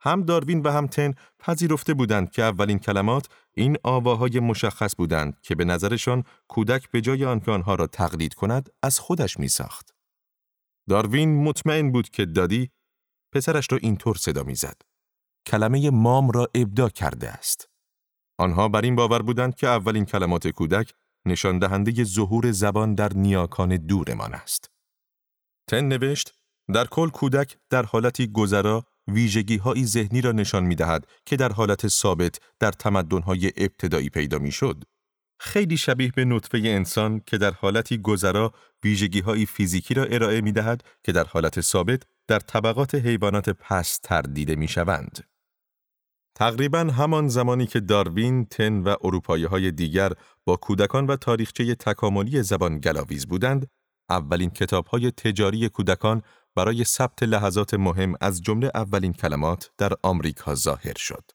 هم 0.00 0.22
داروین 0.22 0.60
و 0.60 0.70
هم 0.70 0.86
تن 0.86 1.14
پذیرفته 1.38 1.94
بودند 1.94 2.30
که 2.30 2.42
اولین 2.42 2.78
کلمات 2.78 3.28
این 3.54 3.76
آواهای 3.84 4.40
مشخص 4.40 4.96
بودند 4.96 5.40
که 5.42 5.54
به 5.54 5.64
نظرشان 5.64 6.24
کودک 6.48 6.90
به 6.90 7.00
جای 7.00 7.24
آنکه 7.24 7.50
آنها 7.50 7.74
را 7.74 7.86
تقلید 7.86 8.34
کند 8.34 8.68
از 8.82 8.98
خودش 8.98 9.38
می 9.38 9.48
ساخت. 9.48 9.94
داروین 10.88 11.44
مطمئن 11.44 11.92
بود 11.92 12.08
که 12.08 12.24
دادی 12.26 12.70
پسرش 13.32 13.72
را 13.72 13.78
اینطور 13.78 14.16
صدا 14.16 14.42
می‌زد. 14.42 14.95
کلمه 15.46 15.90
مام 15.90 16.30
را 16.30 16.48
ابدا 16.54 16.88
کرده 16.88 17.30
است. 17.30 17.68
آنها 18.38 18.68
بر 18.68 18.82
این 18.82 18.96
باور 18.96 19.22
بودند 19.22 19.54
که 19.54 19.66
اولین 19.66 20.04
کلمات 20.04 20.48
کودک 20.48 20.92
نشان 21.26 21.58
دهنده 21.58 22.04
ظهور 22.04 22.52
زبان 22.52 22.94
در 22.94 23.12
نیاکان 23.12 23.76
دورمان 23.76 24.34
است. 24.34 24.70
تن 25.68 25.84
نوشت 25.84 26.34
در 26.74 26.86
کل 26.86 27.08
کودک 27.08 27.56
در 27.70 27.82
حالتی 27.82 28.26
گذرا 28.26 28.84
ویژگی 29.08 29.56
های 29.56 29.84
ذهنی 29.84 30.20
را 30.20 30.32
نشان 30.32 30.64
می 30.64 30.74
دهد 30.74 31.06
که 31.26 31.36
در 31.36 31.52
حالت 31.52 31.88
ثابت 31.88 32.38
در 32.58 32.70
تمدن 32.72 33.22
های 33.22 33.52
ابتدایی 33.56 34.10
پیدا 34.10 34.38
می 34.38 34.52
شد. 34.52 34.84
خیلی 35.40 35.76
شبیه 35.76 36.12
به 36.16 36.24
نطفه 36.24 36.58
انسان 36.58 37.20
که 37.26 37.38
در 37.38 37.50
حالتی 37.50 37.98
گذرا 37.98 38.54
ویژگی 38.84 39.20
های 39.20 39.46
فیزیکی 39.46 39.94
را 39.94 40.04
ارائه 40.04 40.40
می 40.40 40.52
دهد 40.52 40.84
که 41.04 41.12
در 41.12 41.24
حالت 41.24 41.60
ثابت 41.60 42.02
در 42.28 42.38
طبقات 42.38 42.94
حیوانات 42.94 43.50
پستر 43.50 44.22
دیده 44.22 44.56
می 44.56 44.68
شوند. 44.68 45.35
تقریبا 46.36 46.78
همان 46.78 47.28
زمانی 47.28 47.66
که 47.66 47.80
داروین، 47.80 48.44
تن 48.44 48.82
و 48.82 48.94
اروپایی 49.04 49.44
های 49.44 49.70
دیگر 49.70 50.12
با 50.44 50.56
کودکان 50.56 51.06
و 51.06 51.16
تاریخچه 51.16 51.74
تکاملی 51.74 52.42
زبان 52.42 52.78
گلاویز 52.78 53.26
بودند، 53.26 53.70
اولین 54.10 54.50
کتاب 54.50 54.86
های 54.86 55.10
تجاری 55.10 55.68
کودکان 55.68 56.22
برای 56.54 56.84
ثبت 56.84 57.22
لحظات 57.22 57.74
مهم 57.74 58.14
از 58.20 58.42
جمله 58.42 58.70
اولین 58.74 59.12
کلمات 59.12 59.70
در 59.78 59.92
آمریکا 60.02 60.54
ظاهر 60.54 60.96
شد. 60.96 61.30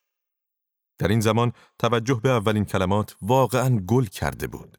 در 1.00 1.08
این 1.08 1.20
زمان 1.20 1.54
توجه 1.80 2.20
به 2.24 2.30
اولین 2.30 2.66
کلمات 2.66 3.16
واقعا 3.22 3.70
گل 3.78 4.06
کرده 4.06 4.48
بود. 4.48 4.78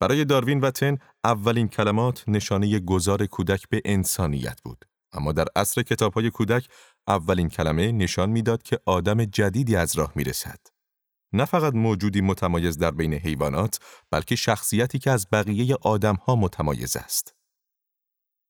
برای 0.00 0.24
داروین 0.24 0.60
و 0.60 0.70
تن 0.70 0.98
اولین 1.24 1.68
کلمات 1.68 2.24
نشانه 2.28 2.78
گذار 2.78 3.26
کودک 3.26 3.68
به 3.68 3.82
انسانیت 3.84 4.60
بود. 4.64 4.84
اما 5.12 5.32
در 5.32 5.46
عصر 5.56 5.82
کتاب 5.82 6.12
های 6.12 6.30
کودک 6.30 6.68
اولین 7.10 7.48
کلمه 7.48 7.92
نشان 7.92 8.30
می‌داد 8.30 8.62
که 8.62 8.80
آدم 8.86 9.24
جدیدی 9.24 9.76
از 9.76 9.96
راه 9.96 10.12
می 10.14 10.24
رسد. 10.24 10.60
نه 11.32 11.44
فقط 11.44 11.74
موجودی 11.74 12.20
متمایز 12.20 12.78
در 12.78 12.90
بین 12.90 13.14
حیوانات، 13.14 13.78
بلکه 14.10 14.36
شخصیتی 14.36 14.98
که 14.98 15.10
از 15.10 15.26
بقیه 15.32 15.76
ها 16.26 16.36
متمایز 16.36 16.96
است. 16.96 17.34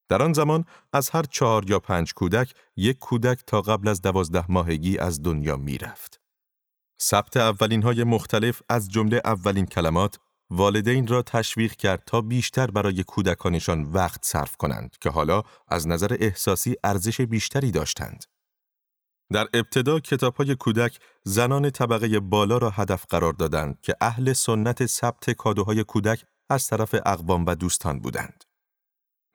در 0.08 0.22
آن 0.22 0.32
زمان 0.32 0.64
از 0.92 1.10
هر 1.10 1.22
چهار 1.22 1.70
یا 1.70 1.78
پنج 1.78 2.14
کودک، 2.14 2.54
یک 2.76 2.98
کودک 2.98 3.42
تا 3.46 3.60
قبل 3.60 3.88
از 3.88 4.02
دوازده 4.02 4.44
ماهگی 4.48 4.98
از 4.98 5.22
دنیا 5.22 5.56
می 5.56 5.78
رفت. 5.78 6.20
ثبت 7.02 7.36
اولین 7.36 7.82
های 7.82 8.04
مختلف 8.04 8.62
از 8.68 8.88
جمله 8.88 9.20
اولین 9.24 9.66
کلمات 9.66 10.18
والدین 10.50 11.06
را 11.06 11.22
تشویق 11.22 11.72
کرد 11.72 12.02
تا 12.06 12.20
بیشتر 12.20 12.70
برای 12.70 13.04
کودکانشان 13.04 13.82
وقت 13.82 14.24
صرف 14.24 14.56
کنند 14.56 14.96
که 15.00 15.10
حالا 15.10 15.42
از 15.68 15.88
نظر 15.88 16.16
احساسی 16.20 16.76
ارزش 16.84 17.20
بیشتری 17.20 17.70
داشتند. 17.70 18.24
در 19.32 19.48
ابتدا 19.54 20.00
کتاب 20.00 20.34
های 20.34 20.54
کودک 20.54 20.98
زنان 21.24 21.70
طبقه 21.70 22.20
بالا 22.20 22.58
را 22.58 22.70
هدف 22.70 23.04
قرار 23.08 23.32
دادند 23.32 23.80
که 23.80 23.96
اهل 24.00 24.32
سنت 24.32 24.86
ثبت 24.86 25.30
کادوهای 25.30 25.84
کودک 25.84 26.24
از 26.50 26.66
طرف 26.66 26.94
اقوام 27.06 27.46
و 27.46 27.54
دوستان 27.54 28.00
بودند. 28.00 28.44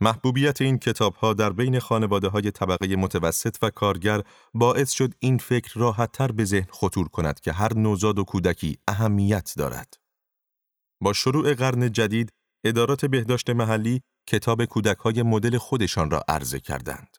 محبوبیت 0.01 0.61
این 0.61 0.77
کتاب 0.77 1.15
ها 1.15 1.33
در 1.33 1.49
بین 1.49 1.79
خانواده 1.79 2.27
های 2.27 2.51
طبقه 2.51 2.95
متوسط 2.95 3.57
و 3.61 3.69
کارگر 3.69 4.21
باعث 4.53 4.91
شد 4.91 5.13
این 5.19 5.37
فکر 5.37 5.79
راحتتر 5.79 6.31
به 6.31 6.45
ذهن 6.45 6.67
خطور 6.71 7.07
کند 7.07 7.39
که 7.39 7.51
هر 7.51 7.73
نوزاد 7.73 8.19
و 8.19 8.23
کودکی 8.23 8.77
اهمیت 8.87 9.53
دارد. 9.57 9.93
با 11.01 11.13
شروع 11.13 11.53
قرن 11.53 11.91
جدید، 11.91 12.33
ادارات 12.65 13.05
بهداشت 13.05 13.49
محلی 13.49 14.01
کتاب 14.27 14.65
کودک 14.65 14.97
های 14.97 15.23
مدل 15.23 15.57
خودشان 15.57 16.11
را 16.11 16.23
عرضه 16.27 16.59
کردند. 16.59 17.17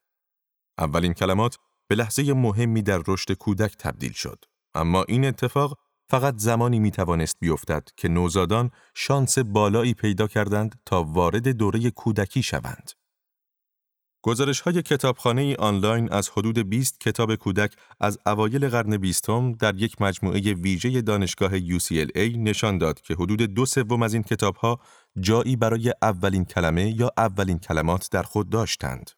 اولین 0.79 1.13
کلمات 1.13 1.59
به 1.89 1.95
لحظه 1.95 2.33
مهمی 2.33 2.83
در 2.83 3.03
رشد 3.09 3.33
کودک 3.33 3.77
تبدیل 3.79 4.13
شد. 4.13 4.45
اما 4.75 5.05
این 5.09 5.25
اتفاق 5.25 5.79
فقط 6.09 6.35
زمانی 6.39 6.79
می 6.79 6.91
توانست 6.91 7.37
بیفتد 7.41 7.89
که 7.97 8.09
نوزادان 8.09 8.71
شانس 8.95 9.39
بالایی 9.39 9.95
پیدا 9.95 10.27
کردند 10.27 10.81
تا 10.87 11.03
وارد 11.03 11.49
دوره 11.49 11.91
کودکی 11.91 12.43
شوند. 12.43 12.91
گزارش 14.27 14.61
های 14.61 14.83
کتابخانه 14.83 15.43
ای 15.43 15.55
آنلاین 15.55 16.13
از 16.13 16.29
حدود 16.29 16.59
20 16.59 17.01
کتاب 17.01 17.35
کودک 17.35 17.77
از 18.01 18.19
اوایل 18.27 18.69
قرن 18.69 18.97
بیستم 18.97 19.53
در 19.53 19.75
یک 19.75 20.03
مجموعه 20.03 20.41
ویژه 20.41 21.03
دانشگاه 21.03 21.61
UCLA 21.61 22.37
نشان 22.37 22.79
داد 22.79 23.01
که 23.01 23.15
حدود 23.15 23.43
دو 23.43 23.67
سوم 23.67 24.03
از 24.03 24.15
این 24.15 24.23
کتاب 24.23 24.57
ها 24.57 24.81
جایی 25.21 25.57
برای 25.57 25.95
اولین 26.03 26.45
کلمه 26.45 26.91
یا 27.01 27.11
اولین 27.17 27.59
کلمات 27.59 28.09
در 28.11 28.23
خود 28.23 28.51
داشتند. 28.51 29.11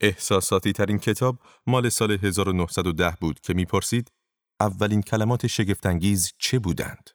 احساساتی 0.00 0.72
ترین 0.72 0.98
کتاب 0.98 1.38
مال 1.66 1.88
سال 1.88 2.10
1910 2.10 3.16
بود 3.20 3.40
که 3.40 3.54
می‌پرسید 3.54 4.12
اولین 4.60 5.02
کلمات 5.02 5.46
شگفتانگیز 5.46 6.32
چه 6.38 6.58
بودند؟ 6.58 7.10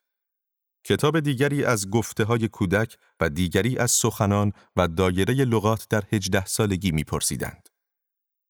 کتاب 0.84 1.20
دیگری 1.20 1.64
از 1.64 1.90
گفته 1.90 2.24
های 2.24 2.48
کودک 2.48 2.98
و 3.20 3.30
دیگری 3.30 3.78
از 3.78 3.92
سخنان 3.92 4.52
و 4.76 4.88
دایره 4.88 5.34
لغات 5.34 5.88
در 5.90 6.04
هجده 6.12 6.46
سالگی 6.46 6.92
میپرسیدند. 6.92 7.70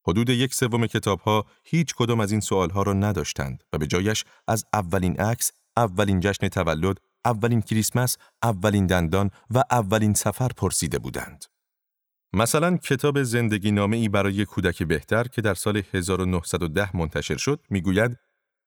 حدود 0.08 0.30
یک 0.30 0.54
سوم 0.54 0.88
کتاب 0.88 1.20
ها 1.20 1.46
هیچ 1.64 1.96
کدام 1.96 2.20
از 2.20 2.32
این 2.32 2.42
سوال 2.42 2.70
ها 2.70 2.84
را 2.84 2.94
نداشتند 2.94 3.64
و 3.74 3.78
به 3.78 3.88
جایش 3.88 4.26
از 4.48 4.66
اولین 4.74 5.22
عکس، 5.22 5.52
اولین 5.78 6.20
جشن 6.20 6.48
تولد، 6.48 6.98
اولین 7.26 7.62
کریسمس، 7.62 8.18
اولین 8.44 8.88
دندان 8.88 9.32
و 9.50 9.64
اولین 9.72 10.14
سفر 10.14 10.48
پرسیده 10.48 11.00
بودند. 11.00 11.46
مثلا 12.36 12.78
کتاب 12.78 13.24
زندگی 13.24 13.72
نامه 13.72 13.98
ای 13.98 14.10
برای 14.10 14.46
کودک 14.46 14.84
بهتر 14.84 15.24
که 15.24 15.42
در 15.42 15.54
سال 15.54 15.84
1910 15.94 16.98
منتشر 16.98 17.38
شد 17.38 17.62
می‌گوید 17.70 18.18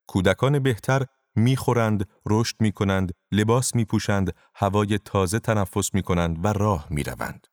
کودکان 0.07 0.59
بهتر 0.59 1.07
می‌خورند، 1.37 2.09
رشد 2.27 2.57
می‌کنند، 2.61 3.13
لباس 3.33 3.75
میپوشند، 3.75 4.35
هوای 4.55 4.99
تازه 4.99 5.39
تنفس 5.39 5.95
می‌کنند 5.95 6.45
و 6.45 6.53
راه 6.53 6.87
می‌روند. 6.91 7.47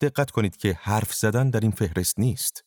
دقت 0.00 0.30
کنید 0.30 0.56
که 0.56 0.78
حرف 0.80 1.14
زدن 1.14 1.50
در 1.50 1.60
این 1.60 1.70
فهرست 1.70 2.18
نیست. 2.18 2.64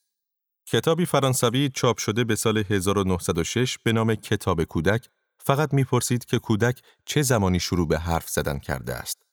کتابی 0.67 1.05
فرانسوی 1.05 1.69
چاپ 1.69 1.97
شده 1.97 2.23
به 2.23 2.35
سال 2.35 2.63
1906 2.69 3.77
به 3.83 3.91
نام 3.91 4.15
کتاب 4.15 4.63
کودک 4.63 5.09
فقط 5.39 5.73
می‌پرسید 5.73 6.25
که 6.25 6.39
کودک 6.39 6.81
چه 7.05 7.21
زمانی 7.21 7.59
شروع 7.59 7.87
به 7.87 7.99
حرف 7.99 8.29
زدن 8.29 8.59
کرده 8.59 8.93
است. 8.93 9.26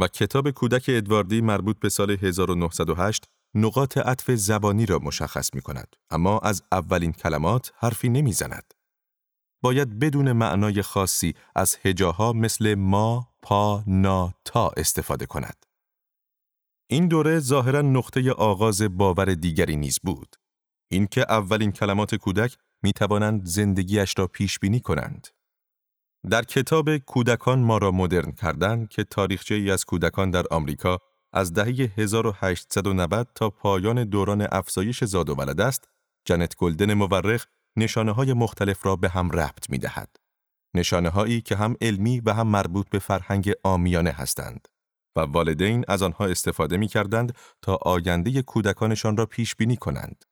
و 0.00 0.08
کتاب 0.08 0.50
کودک 0.50 0.84
ادواردی 0.88 1.40
مربوط 1.40 1.78
به 1.78 1.88
سال 1.88 2.10
1908 2.10 3.24
نقاط 3.54 3.98
عطف 3.98 4.30
زبانی 4.30 4.86
را 4.86 4.98
مشخص 4.98 5.54
می 5.54 5.60
کند 5.60 5.96
اما 6.10 6.38
از 6.38 6.62
اولین 6.72 7.12
کلمات 7.12 7.72
حرفی 7.76 8.08
نمی 8.08 8.32
زند. 8.32 8.74
باید 9.62 9.98
بدون 9.98 10.32
معنای 10.32 10.82
خاصی 10.82 11.34
از 11.54 11.76
هجاها 11.84 12.32
مثل 12.32 12.74
ما، 12.74 13.28
پا، 13.42 13.84
نا، 13.86 14.34
تا 14.44 14.70
استفاده 14.76 15.26
کند. 15.26 15.66
این 16.90 17.08
دوره 17.08 17.38
ظاهرا 17.38 17.82
نقطه 17.82 18.32
آغاز 18.32 18.82
باور 18.82 19.34
دیگری 19.34 19.76
نیز 19.76 19.98
بود. 20.02 20.36
اینکه 20.90 21.20
اولین 21.28 21.72
کلمات 21.72 22.14
کودک 22.14 22.56
می 22.82 22.92
توانند 22.92 23.44
زندگیش 23.44 24.14
را 24.18 24.26
پیش 24.26 24.58
بینی 24.58 24.80
کنند. 24.80 25.28
در 26.30 26.42
کتاب 26.42 26.96
کودکان 26.96 27.58
ما 27.58 27.78
را 27.78 27.90
مدرن 27.90 28.32
کردن 28.32 28.86
که 28.86 29.04
تاریخچه 29.04 29.54
ای 29.54 29.70
از 29.70 29.84
کودکان 29.84 30.30
در 30.30 30.44
آمریکا 30.50 30.98
از 31.32 31.52
دهه 31.52 31.92
1890 31.96 33.28
تا 33.34 33.50
پایان 33.50 34.04
دوران 34.04 34.46
افزایش 34.52 35.04
زاد 35.04 35.30
و 35.30 35.34
ولد 35.34 35.60
است، 35.60 35.88
جنت 36.24 36.56
گلدن 36.56 36.94
مورخ 36.94 37.46
نشانه 37.76 38.12
های 38.12 38.32
مختلف 38.32 38.86
را 38.86 38.96
به 38.96 39.08
هم 39.08 39.30
ربط 39.30 39.70
می 39.70 39.78
دهد. 39.78 40.16
نشانه 40.74 41.08
هایی 41.08 41.40
که 41.40 41.56
هم 41.56 41.76
علمی 41.80 42.20
و 42.20 42.32
هم 42.32 42.46
مربوط 42.46 42.88
به 42.88 42.98
فرهنگ 42.98 43.52
آمیانه 43.64 44.10
هستند 44.10 44.68
و 45.16 45.20
والدین 45.20 45.84
از 45.88 46.02
آنها 46.02 46.26
استفاده 46.26 46.76
می 46.76 46.88
کردند 46.88 47.34
تا 47.62 47.78
آینده 47.82 48.42
کودکانشان 48.42 49.16
را 49.16 49.26
پیش 49.26 49.56
بینی 49.56 49.76
کنند. 49.76 50.24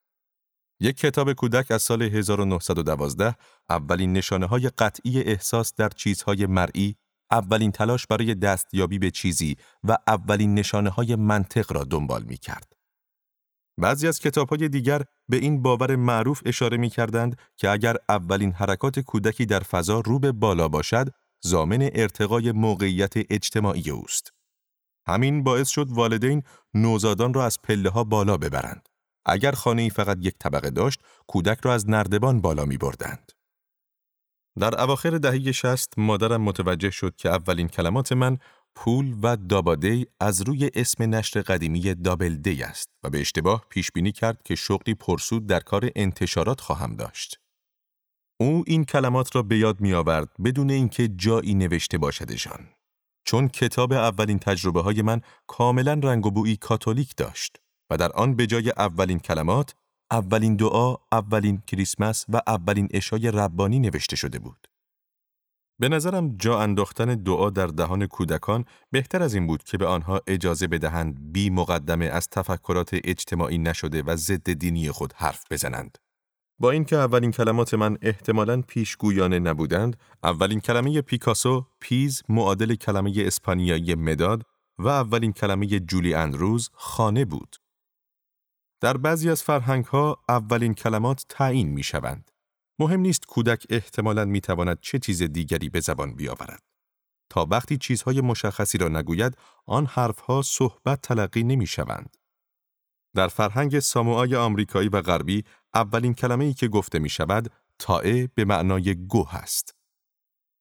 یک 0.80 0.96
کتاب 0.96 1.32
کودک 1.32 1.70
از 1.70 1.82
سال 1.82 2.02
1912 2.02 3.36
اولین 3.70 4.12
نشانه 4.12 4.46
های 4.46 4.68
قطعی 4.68 5.20
احساس 5.20 5.74
در 5.74 5.88
چیزهای 5.88 6.46
مرئی، 6.46 6.96
اولین 7.30 7.72
تلاش 7.72 8.06
برای 8.06 8.34
دستیابی 8.34 8.98
به 8.98 9.10
چیزی 9.10 9.56
و 9.84 9.96
اولین 10.06 10.54
نشانه 10.54 10.90
های 10.90 11.16
منطق 11.16 11.72
را 11.72 11.84
دنبال 11.84 12.22
می 12.22 12.36
کرد. 12.36 12.72
بعضی 13.78 14.08
از 14.08 14.18
کتاب 14.18 14.48
های 14.48 14.68
دیگر 14.68 15.02
به 15.28 15.36
این 15.36 15.62
باور 15.62 15.96
معروف 15.96 16.42
اشاره 16.44 16.76
می 16.76 16.90
کردند 16.90 17.38
که 17.56 17.70
اگر 17.70 17.96
اولین 18.08 18.52
حرکات 18.52 19.00
کودکی 19.00 19.46
در 19.46 19.60
فضا 19.60 20.00
رو 20.00 20.18
به 20.18 20.32
بالا 20.32 20.68
باشد، 20.68 21.08
زامن 21.44 21.90
ارتقای 21.94 22.52
موقعیت 22.52 23.14
اجتماعی 23.16 23.90
اوست. 23.90 24.32
همین 25.06 25.44
باعث 25.44 25.68
شد 25.68 25.90
والدین 25.90 26.42
نوزادان 26.74 27.34
را 27.34 27.44
از 27.44 27.62
پله 27.62 27.90
ها 27.90 28.04
بالا 28.04 28.36
ببرند. 28.36 28.88
اگر 29.26 29.52
خانه 29.52 29.88
فقط 29.88 30.18
یک 30.20 30.34
طبقه 30.38 30.70
داشت، 30.70 31.00
کودک 31.26 31.58
را 31.62 31.74
از 31.74 31.90
نردبان 31.90 32.40
بالا 32.40 32.64
می 32.64 32.76
بردند. 32.76 33.32
در 34.58 34.80
اواخر 34.80 35.10
دهه 35.10 35.52
شست 35.52 35.94
مادرم 35.96 36.42
متوجه 36.42 36.90
شد 36.90 37.16
که 37.16 37.28
اولین 37.28 37.68
کلمات 37.68 38.12
من 38.12 38.38
پول 38.74 39.16
و 39.22 39.36
دابادی 39.36 40.06
از 40.20 40.42
روی 40.42 40.70
اسم 40.74 41.14
نشر 41.14 41.42
قدیمی 41.42 41.94
دابل 41.94 42.36
دی 42.36 42.62
است 42.62 42.90
و 43.02 43.10
به 43.10 43.20
اشتباه 43.20 43.64
پیش 43.68 43.92
بینی 43.92 44.12
کرد 44.12 44.42
که 44.42 44.54
شغلی 44.54 44.94
پرسود 44.94 45.46
در 45.46 45.60
کار 45.60 45.90
انتشارات 45.96 46.60
خواهم 46.60 46.96
داشت. 46.96 47.40
او 48.40 48.64
این 48.66 48.84
کلمات 48.84 49.36
را 49.36 49.42
به 49.42 49.58
یاد 49.58 49.80
می 49.80 49.94
آورد 49.94 50.28
بدون 50.44 50.70
اینکه 50.70 51.08
جایی 51.08 51.54
نوشته 51.54 51.98
باشدشان. 51.98 52.68
چون 53.24 53.48
کتاب 53.48 53.92
اولین 53.92 54.38
تجربه 54.38 54.82
های 54.82 55.02
من 55.02 55.20
کاملا 55.46 56.00
رنگ 56.02 56.26
و 56.26 56.30
بویی 56.30 56.56
کاتولیک 56.56 57.16
داشت 57.16 57.56
و 57.90 57.96
در 57.96 58.12
آن 58.12 58.36
به 58.36 58.46
جای 58.46 58.70
اولین 58.70 59.18
کلمات، 59.18 59.74
اولین 60.10 60.56
دعا، 60.56 60.96
اولین 61.12 61.62
کریسمس 61.66 62.24
و 62.28 62.40
اولین 62.46 62.88
اشای 62.90 63.30
ربانی 63.30 63.78
نوشته 63.78 64.16
شده 64.16 64.38
بود. 64.38 64.66
به 65.78 65.88
نظرم 65.88 66.36
جا 66.36 66.60
انداختن 66.60 67.14
دعا 67.14 67.50
در 67.50 67.66
دهان 67.66 68.06
کودکان 68.06 68.64
بهتر 68.90 69.22
از 69.22 69.34
این 69.34 69.46
بود 69.46 69.62
که 69.62 69.78
به 69.78 69.86
آنها 69.86 70.20
اجازه 70.26 70.66
بدهند 70.66 71.32
بی 71.32 71.50
مقدمه 71.50 72.04
از 72.04 72.28
تفکرات 72.28 72.90
اجتماعی 73.04 73.58
نشده 73.58 74.02
و 74.02 74.16
ضد 74.16 74.52
دینی 74.52 74.90
خود 74.90 75.12
حرف 75.12 75.44
بزنند. 75.50 75.98
با 76.58 76.70
اینکه 76.70 76.96
اولین 76.96 77.30
کلمات 77.30 77.74
من 77.74 77.98
احتمالاً 78.02 78.62
پیشگویانه 78.62 79.38
نبودند، 79.38 79.96
اولین 80.22 80.60
کلمه 80.60 81.00
پیکاسو 81.00 81.66
پیز 81.80 82.22
معادل 82.28 82.74
کلمه 82.74 83.12
اسپانیایی 83.16 83.94
مداد 83.94 84.42
و 84.78 84.88
اولین 84.88 85.32
کلمه 85.32 85.66
جولی 85.66 86.14
اندروز 86.14 86.70
خانه 86.72 87.24
بود. 87.24 87.56
در 88.80 88.96
بعضی 88.96 89.30
از 89.30 89.42
فرهنگ 89.42 89.84
ها 89.84 90.24
اولین 90.28 90.74
کلمات 90.74 91.26
تعیین 91.28 91.68
می 91.68 91.82
شوند. 91.82 92.30
مهم 92.78 93.00
نیست 93.00 93.26
کودک 93.26 93.66
احتمالاً 93.70 94.24
می 94.24 94.40
تواند 94.40 94.80
چه 94.80 94.98
چیز 94.98 95.22
دیگری 95.22 95.68
به 95.68 95.80
زبان 95.80 96.14
بیاورد. 96.14 96.62
تا 97.30 97.46
وقتی 97.50 97.76
چیزهای 97.76 98.20
مشخصی 98.20 98.78
را 98.78 98.88
نگوید، 98.88 99.36
آن 99.66 99.86
حرفها 99.86 100.42
صحبت 100.42 101.00
تلقی 101.02 101.42
نمی 101.42 101.66
شوند. 101.66 102.16
در 103.14 103.28
فرهنگ 103.28 103.78
ساموآی 103.78 104.36
آمریکایی 104.36 104.88
و 104.88 105.02
غربی، 105.02 105.44
اولین 105.74 106.14
کلمه 106.14 106.44
ای 106.44 106.54
که 106.54 106.68
گفته 106.68 106.98
می 106.98 107.08
شود، 107.08 107.52
تائه 107.78 108.26
به 108.34 108.44
معنای 108.44 108.94
گوه 108.94 109.34
است. 109.34 109.74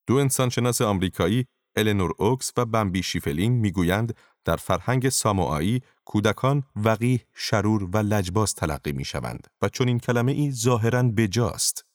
دو 0.07 0.15
انسانشناس 0.15 0.81
آمریکایی، 0.81 1.45
النور 1.75 2.11
اوکس 2.17 2.51
و 2.57 2.65
بمبی 2.65 3.03
شیفلینگ 3.03 3.61
می‌گویند 3.61 4.15
در 4.45 4.55
فرهنگ 4.55 5.09
ساموآیی 5.09 5.81
کودکان 6.05 6.63
وقیح، 6.75 7.25
شرور 7.33 7.83
و 7.83 7.97
لجباز 7.97 8.55
تلقی 8.55 8.91
می 8.91 9.05
شوند 9.05 9.47
و 9.61 9.69
چون 9.69 9.87
این 9.87 9.99
کلمه 9.99 10.31
ای 10.31 10.51
ظاهراً 10.51 11.03
بجاست. 11.03 11.85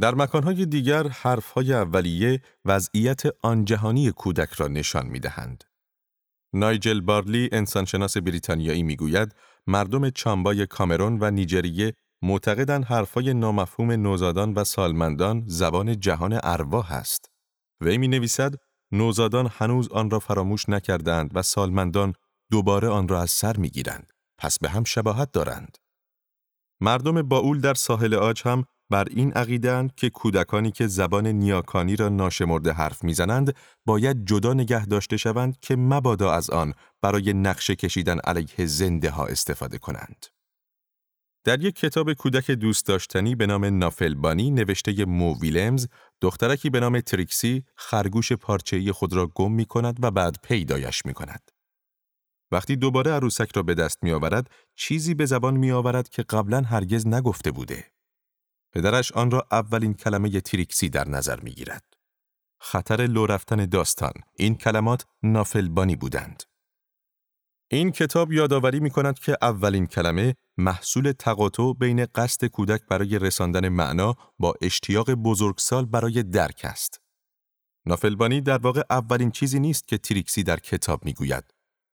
در 0.00 0.14
مکانهای 0.14 0.66
دیگر 0.66 1.08
حرفهای 1.08 1.72
اولیه 1.72 2.42
وضعیت 2.64 3.22
آنجهانی 3.42 4.10
کودک 4.10 4.52
را 4.52 4.68
نشان 4.68 5.06
می 5.06 5.20
دهند. 5.20 5.64
نایجل 6.52 7.00
بارلی 7.00 7.48
انسانشناس 7.52 8.16
بریتانیایی 8.16 8.82
می‌گوید 8.82 9.34
مردم 9.66 10.10
چامبای 10.10 10.66
کامرون 10.66 11.18
و 11.20 11.30
نیجریه 11.30 11.94
معتقدند 12.22 12.84
حرفهای 12.84 13.34
نامفهوم 13.34 13.90
نوزادان 13.90 14.54
و 14.54 14.64
سالمندان 14.64 15.44
زبان 15.46 16.00
جهان 16.00 16.40
ارواح 16.42 16.92
است. 16.92 17.30
وی 17.80 17.98
می 17.98 18.08
نویسد 18.08 18.54
نوزادان 18.92 19.50
هنوز 19.52 19.88
آن 19.88 20.10
را 20.10 20.18
فراموش 20.18 20.68
نکردند 20.68 21.30
و 21.34 21.42
سالمندان 21.42 22.14
دوباره 22.50 22.88
آن 22.88 23.08
را 23.08 23.22
از 23.22 23.30
سر 23.30 23.56
می 23.56 23.70
گیرند. 23.70 24.12
پس 24.38 24.58
به 24.58 24.68
هم 24.68 24.84
شباهت 24.84 25.32
دارند. 25.32 25.78
مردم 26.80 27.22
باول 27.22 27.60
در 27.60 27.74
ساحل 27.74 28.14
آج 28.14 28.42
هم 28.44 28.64
بر 28.90 29.08
این 29.10 29.32
عقیدند 29.32 29.94
که 29.94 30.10
کودکانی 30.10 30.70
که 30.70 30.86
زبان 30.86 31.26
نیاکانی 31.26 31.96
را 31.96 32.08
ناشمرده 32.08 32.72
حرف 32.72 33.04
می‌زنند 33.04 33.56
باید 33.86 34.26
جدا 34.26 34.54
نگه 34.54 34.86
داشته 34.86 35.16
شوند 35.16 35.60
که 35.60 35.76
مبادا 35.76 36.32
از 36.32 36.50
آن 36.50 36.74
برای 37.02 37.32
نقشه 37.32 37.76
کشیدن 37.76 38.18
علیه 38.18 38.66
زنده 38.66 39.10
ها 39.10 39.26
استفاده 39.26 39.78
کنند. 39.78 40.26
در 41.44 41.60
یک 41.60 41.74
کتاب 41.76 42.12
کودک 42.12 42.50
دوست 42.50 42.86
داشتنی 42.86 43.34
به 43.34 43.46
نام 43.46 43.64
نافلبانی 43.64 44.50
نوشته 44.50 45.04
مو 45.04 45.40
ویلمز، 45.40 45.86
دخترکی 46.20 46.70
به 46.70 46.80
نام 46.80 47.00
تریکسی 47.00 47.64
خرگوش 47.76 48.32
پارچه‌ای 48.32 48.92
خود 48.92 49.12
را 49.12 49.26
گم 49.26 49.52
می 49.52 49.64
کند 49.64 50.04
و 50.04 50.10
بعد 50.10 50.36
پیدایش 50.42 51.06
می 51.06 51.14
کند. 51.14 51.50
وقتی 52.52 52.76
دوباره 52.76 53.10
عروسک 53.10 53.56
را 53.56 53.62
به 53.62 53.74
دست 53.74 53.98
می 54.02 54.12
آورد، 54.12 54.50
چیزی 54.74 55.14
به 55.14 55.26
زبان 55.26 55.56
می 55.56 55.70
آورد 55.70 56.08
که 56.08 56.22
قبلا 56.22 56.60
هرگز 56.60 57.06
نگفته 57.06 57.50
بوده. 57.50 57.92
پدرش 58.72 59.12
آن 59.12 59.30
را 59.30 59.46
اولین 59.50 59.94
کلمه 59.94 60.40
تریکسی 60.40 60.88
در 60.88 61.08
نظر 61.08 61.40
می 61.40 61.50
گیرد. 61.50 61.84
خطر 62.60 63.06
لو 63.06 63.26
رفتن 63.26 63.66
داستان 63.66 64.12
این 64.36 64.54
کلمات 64.54 65.06
نافلبانی 65.22 65.96
بودند. 65.96 66.42
این 67.72 67.90
کتاب 67.90 68.32
یادآوری 68.32 68.80
می 68.80 68.90
کند 68.90 69.18
که 69.18 69.36
اولین 69.42 69.86
کلمه 69.86 70.34
محصول 70.58 71.12
تقاطع 71.12 71.72
بین 71.72 72.06
قصد 72.14 72.46
کودک 72.46 72.86
برای 72.86 73.18
رساندن 73.18 73.68
معنا 73.68 74.14
با 74.38 74.54
اشتیاق 74.60 75.10
بزرگسال 75.10 75.84
برای 75.84 76.22
درک 76.22 76.60
است. 76.64 77.00
نافلبانی 77.86 78.40
در 78.40 78.58
واقع 78.58 78.82
اولین 78.90 79.30
چیزی 79.30 79.60
نیست 79.60 79.88
که 79.88 79.98
تریکسی 79.98 80.42
در 80.42 80.56
کتاب 80.56 81.04
می‌گوید. 81.04 81.44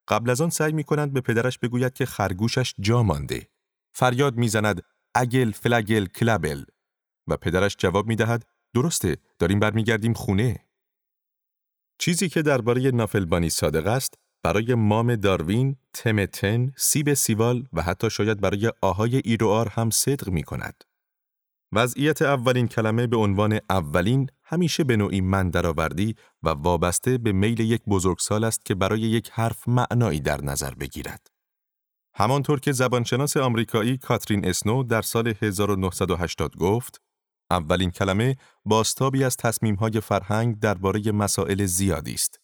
قبل 0.08 0.30
از 0.30 0.40
آن 0.40 0.50
سعی 0.50 0.72
می 0.72 0.84
کند 0.84 1.12
به 1.12 1.20
پدرش 1.20 1.58
بگوید 1.58 1.92
که 1.92 2.06
خرگوشش 2.06 2.74
جا 2.80 3.02
مانده. 3.02 3.48
فریاد 3.94 4.36
می‌زند 4.36 4.82
اگل 5.14 5.50
فلگل 5.50 6.06
کلبل 6.06 6.64
و 7.26 7.36
پدرش 7.36 7.76
جواب 7.78 8.06
می 8.06 8.16
دهد 8.16 8.44
درسته 8.74 9.16
داریم 9.38 9.60
برمیگردیم 9.60 10.12
خونه. 10.12 10.64
چیزی 11.98 12.28
که 12.28 12.42
درباره 12.42 12.90
نافلبانی 12.90 13.50
صادق 13.50 13.86
است 13.86 14.14
برای 14.42 14.74
مام 14.74 15.16
داروین، 15.16 15.76
تمتن، 15.92 16.72
سیب 16.76 17.14
سیوال 17.14 17.66
و 17.72 17.82
حتی 17.82 18.10
شاید 18.10 18.40
برای 18.40 18.72
آهای 18.82 19.16
ایروار 19.24 19.68
هم 19.68 19.90
صدق 19.90 20.28
می 20.28 20.42
کند. 20.42 20.84
وضعیت 21.72 22.22
اولین 22.22 22.68
کلمه 22.68 23.06
به 23.06 23.16
عنوان 23.16 23.60
اولین 23.70 24.30
همیشه 24.44 24.84
به 24.84 24.96
نوعی 24.96 25.20
من 25.20 25.50
درآوردی 25.50 26.14
و 26.42 26.48
وابسته 26.48 27.18
به 27.18 27.32
میل 27.32 27.60
یک 27.60 27.82
بزرگسال 27.86 28.44
است 28.44 28.64
که 28.64 28.74
برای 28.74 29.00
یک 29.00 29.30
حرف 29.32 29.68
معنایی 29.68 30.20
در 30.20 30.44
نظر 30.44 30.74
بگیرد. 30.74 31.26
همانطور 32.14 32.60
که 32.60 32.72
زبانشناس 32.72 33.36
آمریکایی 33.36 33.98
کاترین 33.98 34.48
اسنو 34.48 34.82
در 34.82 35.02
سال 35.02 35.34
1980 35.42 36.56
گفت، 36.56 37.00
اولین 37.50 37.90
کلمه 37.90 38.36
باستابی 38.64 39.24
از 39.24 39.36
تصمیمهای 39.36 40.00
فرهنگ 40.00 40.58
درباره 40.58 41.12
مسائل 41.12 41.66
زیادی 41.66 42.14
است. 42.14 42.37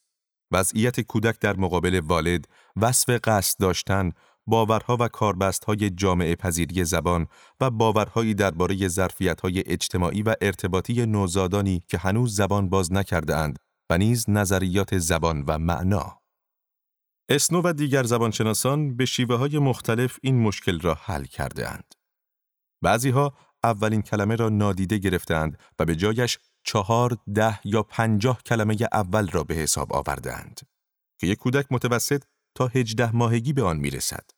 وضعیت 0.54 1.00
کودک 1.00 1.40
در 1.40 1.56
مقابل 1.56 2.00
والد، 2.00 2.48
وصف 2.76 3.10
قصد 3.24 3.60
داشتن، 3.60 4.10
باورها 4.46 4.96
و 5.00 5.08
کاربستهای 5.08 5.90
جامعه 5.90 6.36
پذیری 6.36 6.84
زبان 6.84 7.26
و 7.60 7.70
باورهایی 7.70 8.34
درباره 8.34 8.88
ظرفیت‌های 8.88 9.62
اجتماعی 9.66 10.22
و 10.22 10.34
ارتباطی 10.40 11.06
نوزادانی 11.06 11.82
که 11.88 11.98
هنوز 11.98 12.36
زبان 12.36 12.68
باز 12.68 12.92
نکرده 12.92 13.36
اند 13.36 13.58
و 13.90 13.98
نیز 13.98 14.30
نظریات 14.30 14.98
زبان 14.98 15.44
و 15.48 15.58
معنا. 15.58 16.20
اسنو 17.28 17.60
و 17.64 17.72
دیگر 17.72 18.02
زبانشناسان 18.02 18.96
به 18.96 19.04
شیوه 19.04 19.36
های 19.36 19.58
مختلف 19.58 20.18
این 20.22 20.42
مشکل 20.42 20.80
را 20.80 20.94
حل 20.94 21.24
کرده 21.24 21.70
اند. 21.70 21.94
بعضی 22.82 23.10
ها 23.10 23.34
اولین 23.64 24.02
کلمه 24.02 24.36
را 24.36 24.48
نادیده 24.48 24.98
گرفتند 24.98 25.58
و 25.78 25.84
به 25.84 25.96
جایش 25.96 26.38
چهار، 26.64 27.18
ده 27.34 27.60
یا 27.66 27.82
پنجاه 27.82 28.42
کلمه 28.42 28.76
اول 28.92 29.28
را 29.28 29.44
به 29.44 29.54
حساب 29.54 29.92
آوردند 29.92 30.60
که 31.18 31.26
یک 31.26 31.38
کودک 31.38 31.66
متوسط 31.70 32.22
تا 32.54 32.66
هجده 32.66 33.16
ماهگی 33.16 33.52
به 33.52 33.62
آن 33.62 33.76
می 33.76 33.90
رسد. 33.90 34.30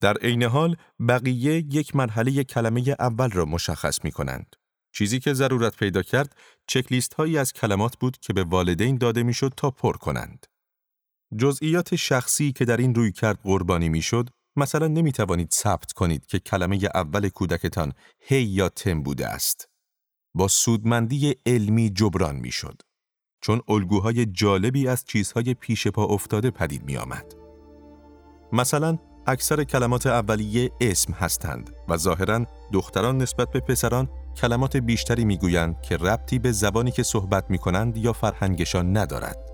در 0.00 0.16
عین 0.16 0.42
حال 0.42 0.76
بقیه 1.08 1.54
یک 1.54 1.96
مرحله 1.96 2.44
کلمه 2.44 2.96
اول 2.98 3.30
را 3.30 3.44
مشخص 3.44 4.04
می 4.04 4.10
کنند. 4.10 4.56
چیزی 4.92 5.20
که 5.20 5.32
ضرورت 5.32 5.76
پیدا 5.76 6.02
کرد 6.02 6.36
چکلیست 6.66 7.14
هایی 7.14 7.38
از 7.38 7.52
کلمات 7.52 7.96
بود 7.96 8.18
که 8.18 8.32
به 8.32 8.44
والدین 8.44 8.98
داده 8.98 9.22
می‌شد 9.22 9.52
تا 9.56 9.70
پر 9.70 9.96
کنند. 9.96 10.46
جزئیات 11.36 11.96
شخصی 11.96 12.52
که 12.52 12.64
در 12.64 12.76
این 12.76 12.94
روی 12.94 13.12
کرد 13.12 13.38
قربانی 13.42 13.88
می‌شد 13.88 14.30
مثلا 14.56 14.86
نمی 14.86 15.12
توانید 15.12 15.52
ثبت 15.52 15.92
کنید 15.92 16.26
که 16.26 16.38
کلمه 16.38 16.78
اول 16.94 17.28
کودکتان 17.28 17.92
هی 18.20 18.42
یا 18.42 18.68
تم 18.68 19.02
بوده 19.02 19.26
است. 19.26 19.69
با 20.34 20.48
سودمندی 20.48 21.34
علمی 21.46 21.90
جبران 21.90 22.36
می‌شد. 22.36 22.82
چون 23.40 23.60
الگوهای 23.68 24.26
جالبی 24.26 24.88
از 24.88 25.04
چیزهای 25.04 25.54
پیش 25.54 25.86
پا 25.86 26.04
افتاده 26.04 26.50
پدید 26.50 26.84
می 26.84 26.96
آمد. 26.96 27.34
مثلا 28.52 28.98
اکثر 29.26 29.64
کلمات 29.64 30.06
اولیه 30.06 30.70
اسم 30.80 31.12
هستند 31.12 31.70
و 31.88 31.96
ظاهرا 31.96 32.46
دختران 32.72 33.18
نسبت 33.18 33.50
به 33.50 33.60
پسران 33.60 34.08
کلمات 34.36 34.76
بیشتری 34.76 35.24
می‌گویند 35.24 35.82
که 35.82 35.96
ربطی 35.96 36.38
به 36.38 36.52
زبانی 36.52 36.90
که 36.90 37.02
صحبت 37.02 37.50
می 37.50 37.58
کنند 37.58 37.96
یا 37.96 38.12
فرهنگشان 38.12 38.96
ندارد. 38.96 39.49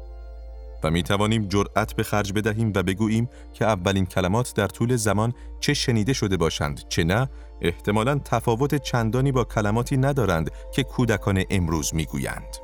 می 0.90 1.02
توانیم 1.02 1.48
جرأت 1.48 1.94
به 1.94 2.02
خرج 2.02 2.32
بدهیم 2.32 2.72
و 2.74 2.82
بگوییم 2.82 3.28
که 3.54 3.64
اولین 3.64 4.06
کلمات 4.06 4.54
در 4.54 4.66
طول 4.66 4.96
زمان 4.96 5.32
چه 5.60 5.74
شنیده 5.74 6.12
شده 6.12 6.36
باشند 6.36 6.80
چه 6.88 7.04
نه 7.04 7.28
احتمالا 7.60 8.20
تفاوت 8.24 8.74
چندانی 8.74 9.32
با 9.32 9.44
کلماتی 9.44 9.96
ندارند 9.96 10.50
که 10.74 10.82
کودکان 10.82 11.42
امروز 11.50 11.94
می‌گویند. 11.94 12.56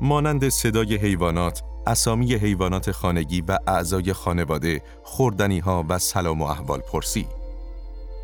مانند 0.00 0.48
صدای 0.48 0.96
حیوانات، 0.96 1.62
اسامی 1.86 2.34
حیوانات 2.34 2.90
خانگی 2.90 3.40
و 3.48 3.58
اعضای 3.66 4.12
خانواده، 4.12 4.82
خوردنی 5.02 5.58
ها 5.58 5.84
و 5.88 5.98
سلام 5.98 6.42
و 6.42 6.44
احوال 6.44 6.80
پرسی. 6.80 7.26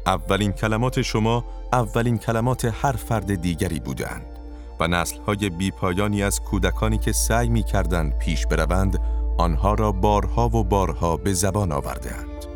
اولین 0.07 0.53
کلمات 0.53 1.03
شما 1.03 1.45
اولین 1.73 2.19
کلمات 2.19 2.65
هر 2.65 2.93
فرد 2.93 3.35
دیگری 3.35 3.81
بودند 3.81 4.32
و 4.83 4.89
نسلهای 4.89 5.51
بیپایانی 5.51 6.23
از 6.23 6.41
کودکانی 6.41 6.99
که 6.99 7.13
سعی 7.13 7.49
می 7.49 7.63
کردند 7.63 8.19
پیش 8.19 8.47
بروند 8.47 8.99
آنها 9.39 9.75
را 9.75 9.93
بارها 9.93 10.49
و 10.49 10.65
بارها 10.65 11.17
به 11.17 11.33
زبان 11.33 11.73
آوردهاند. 11.73 12.52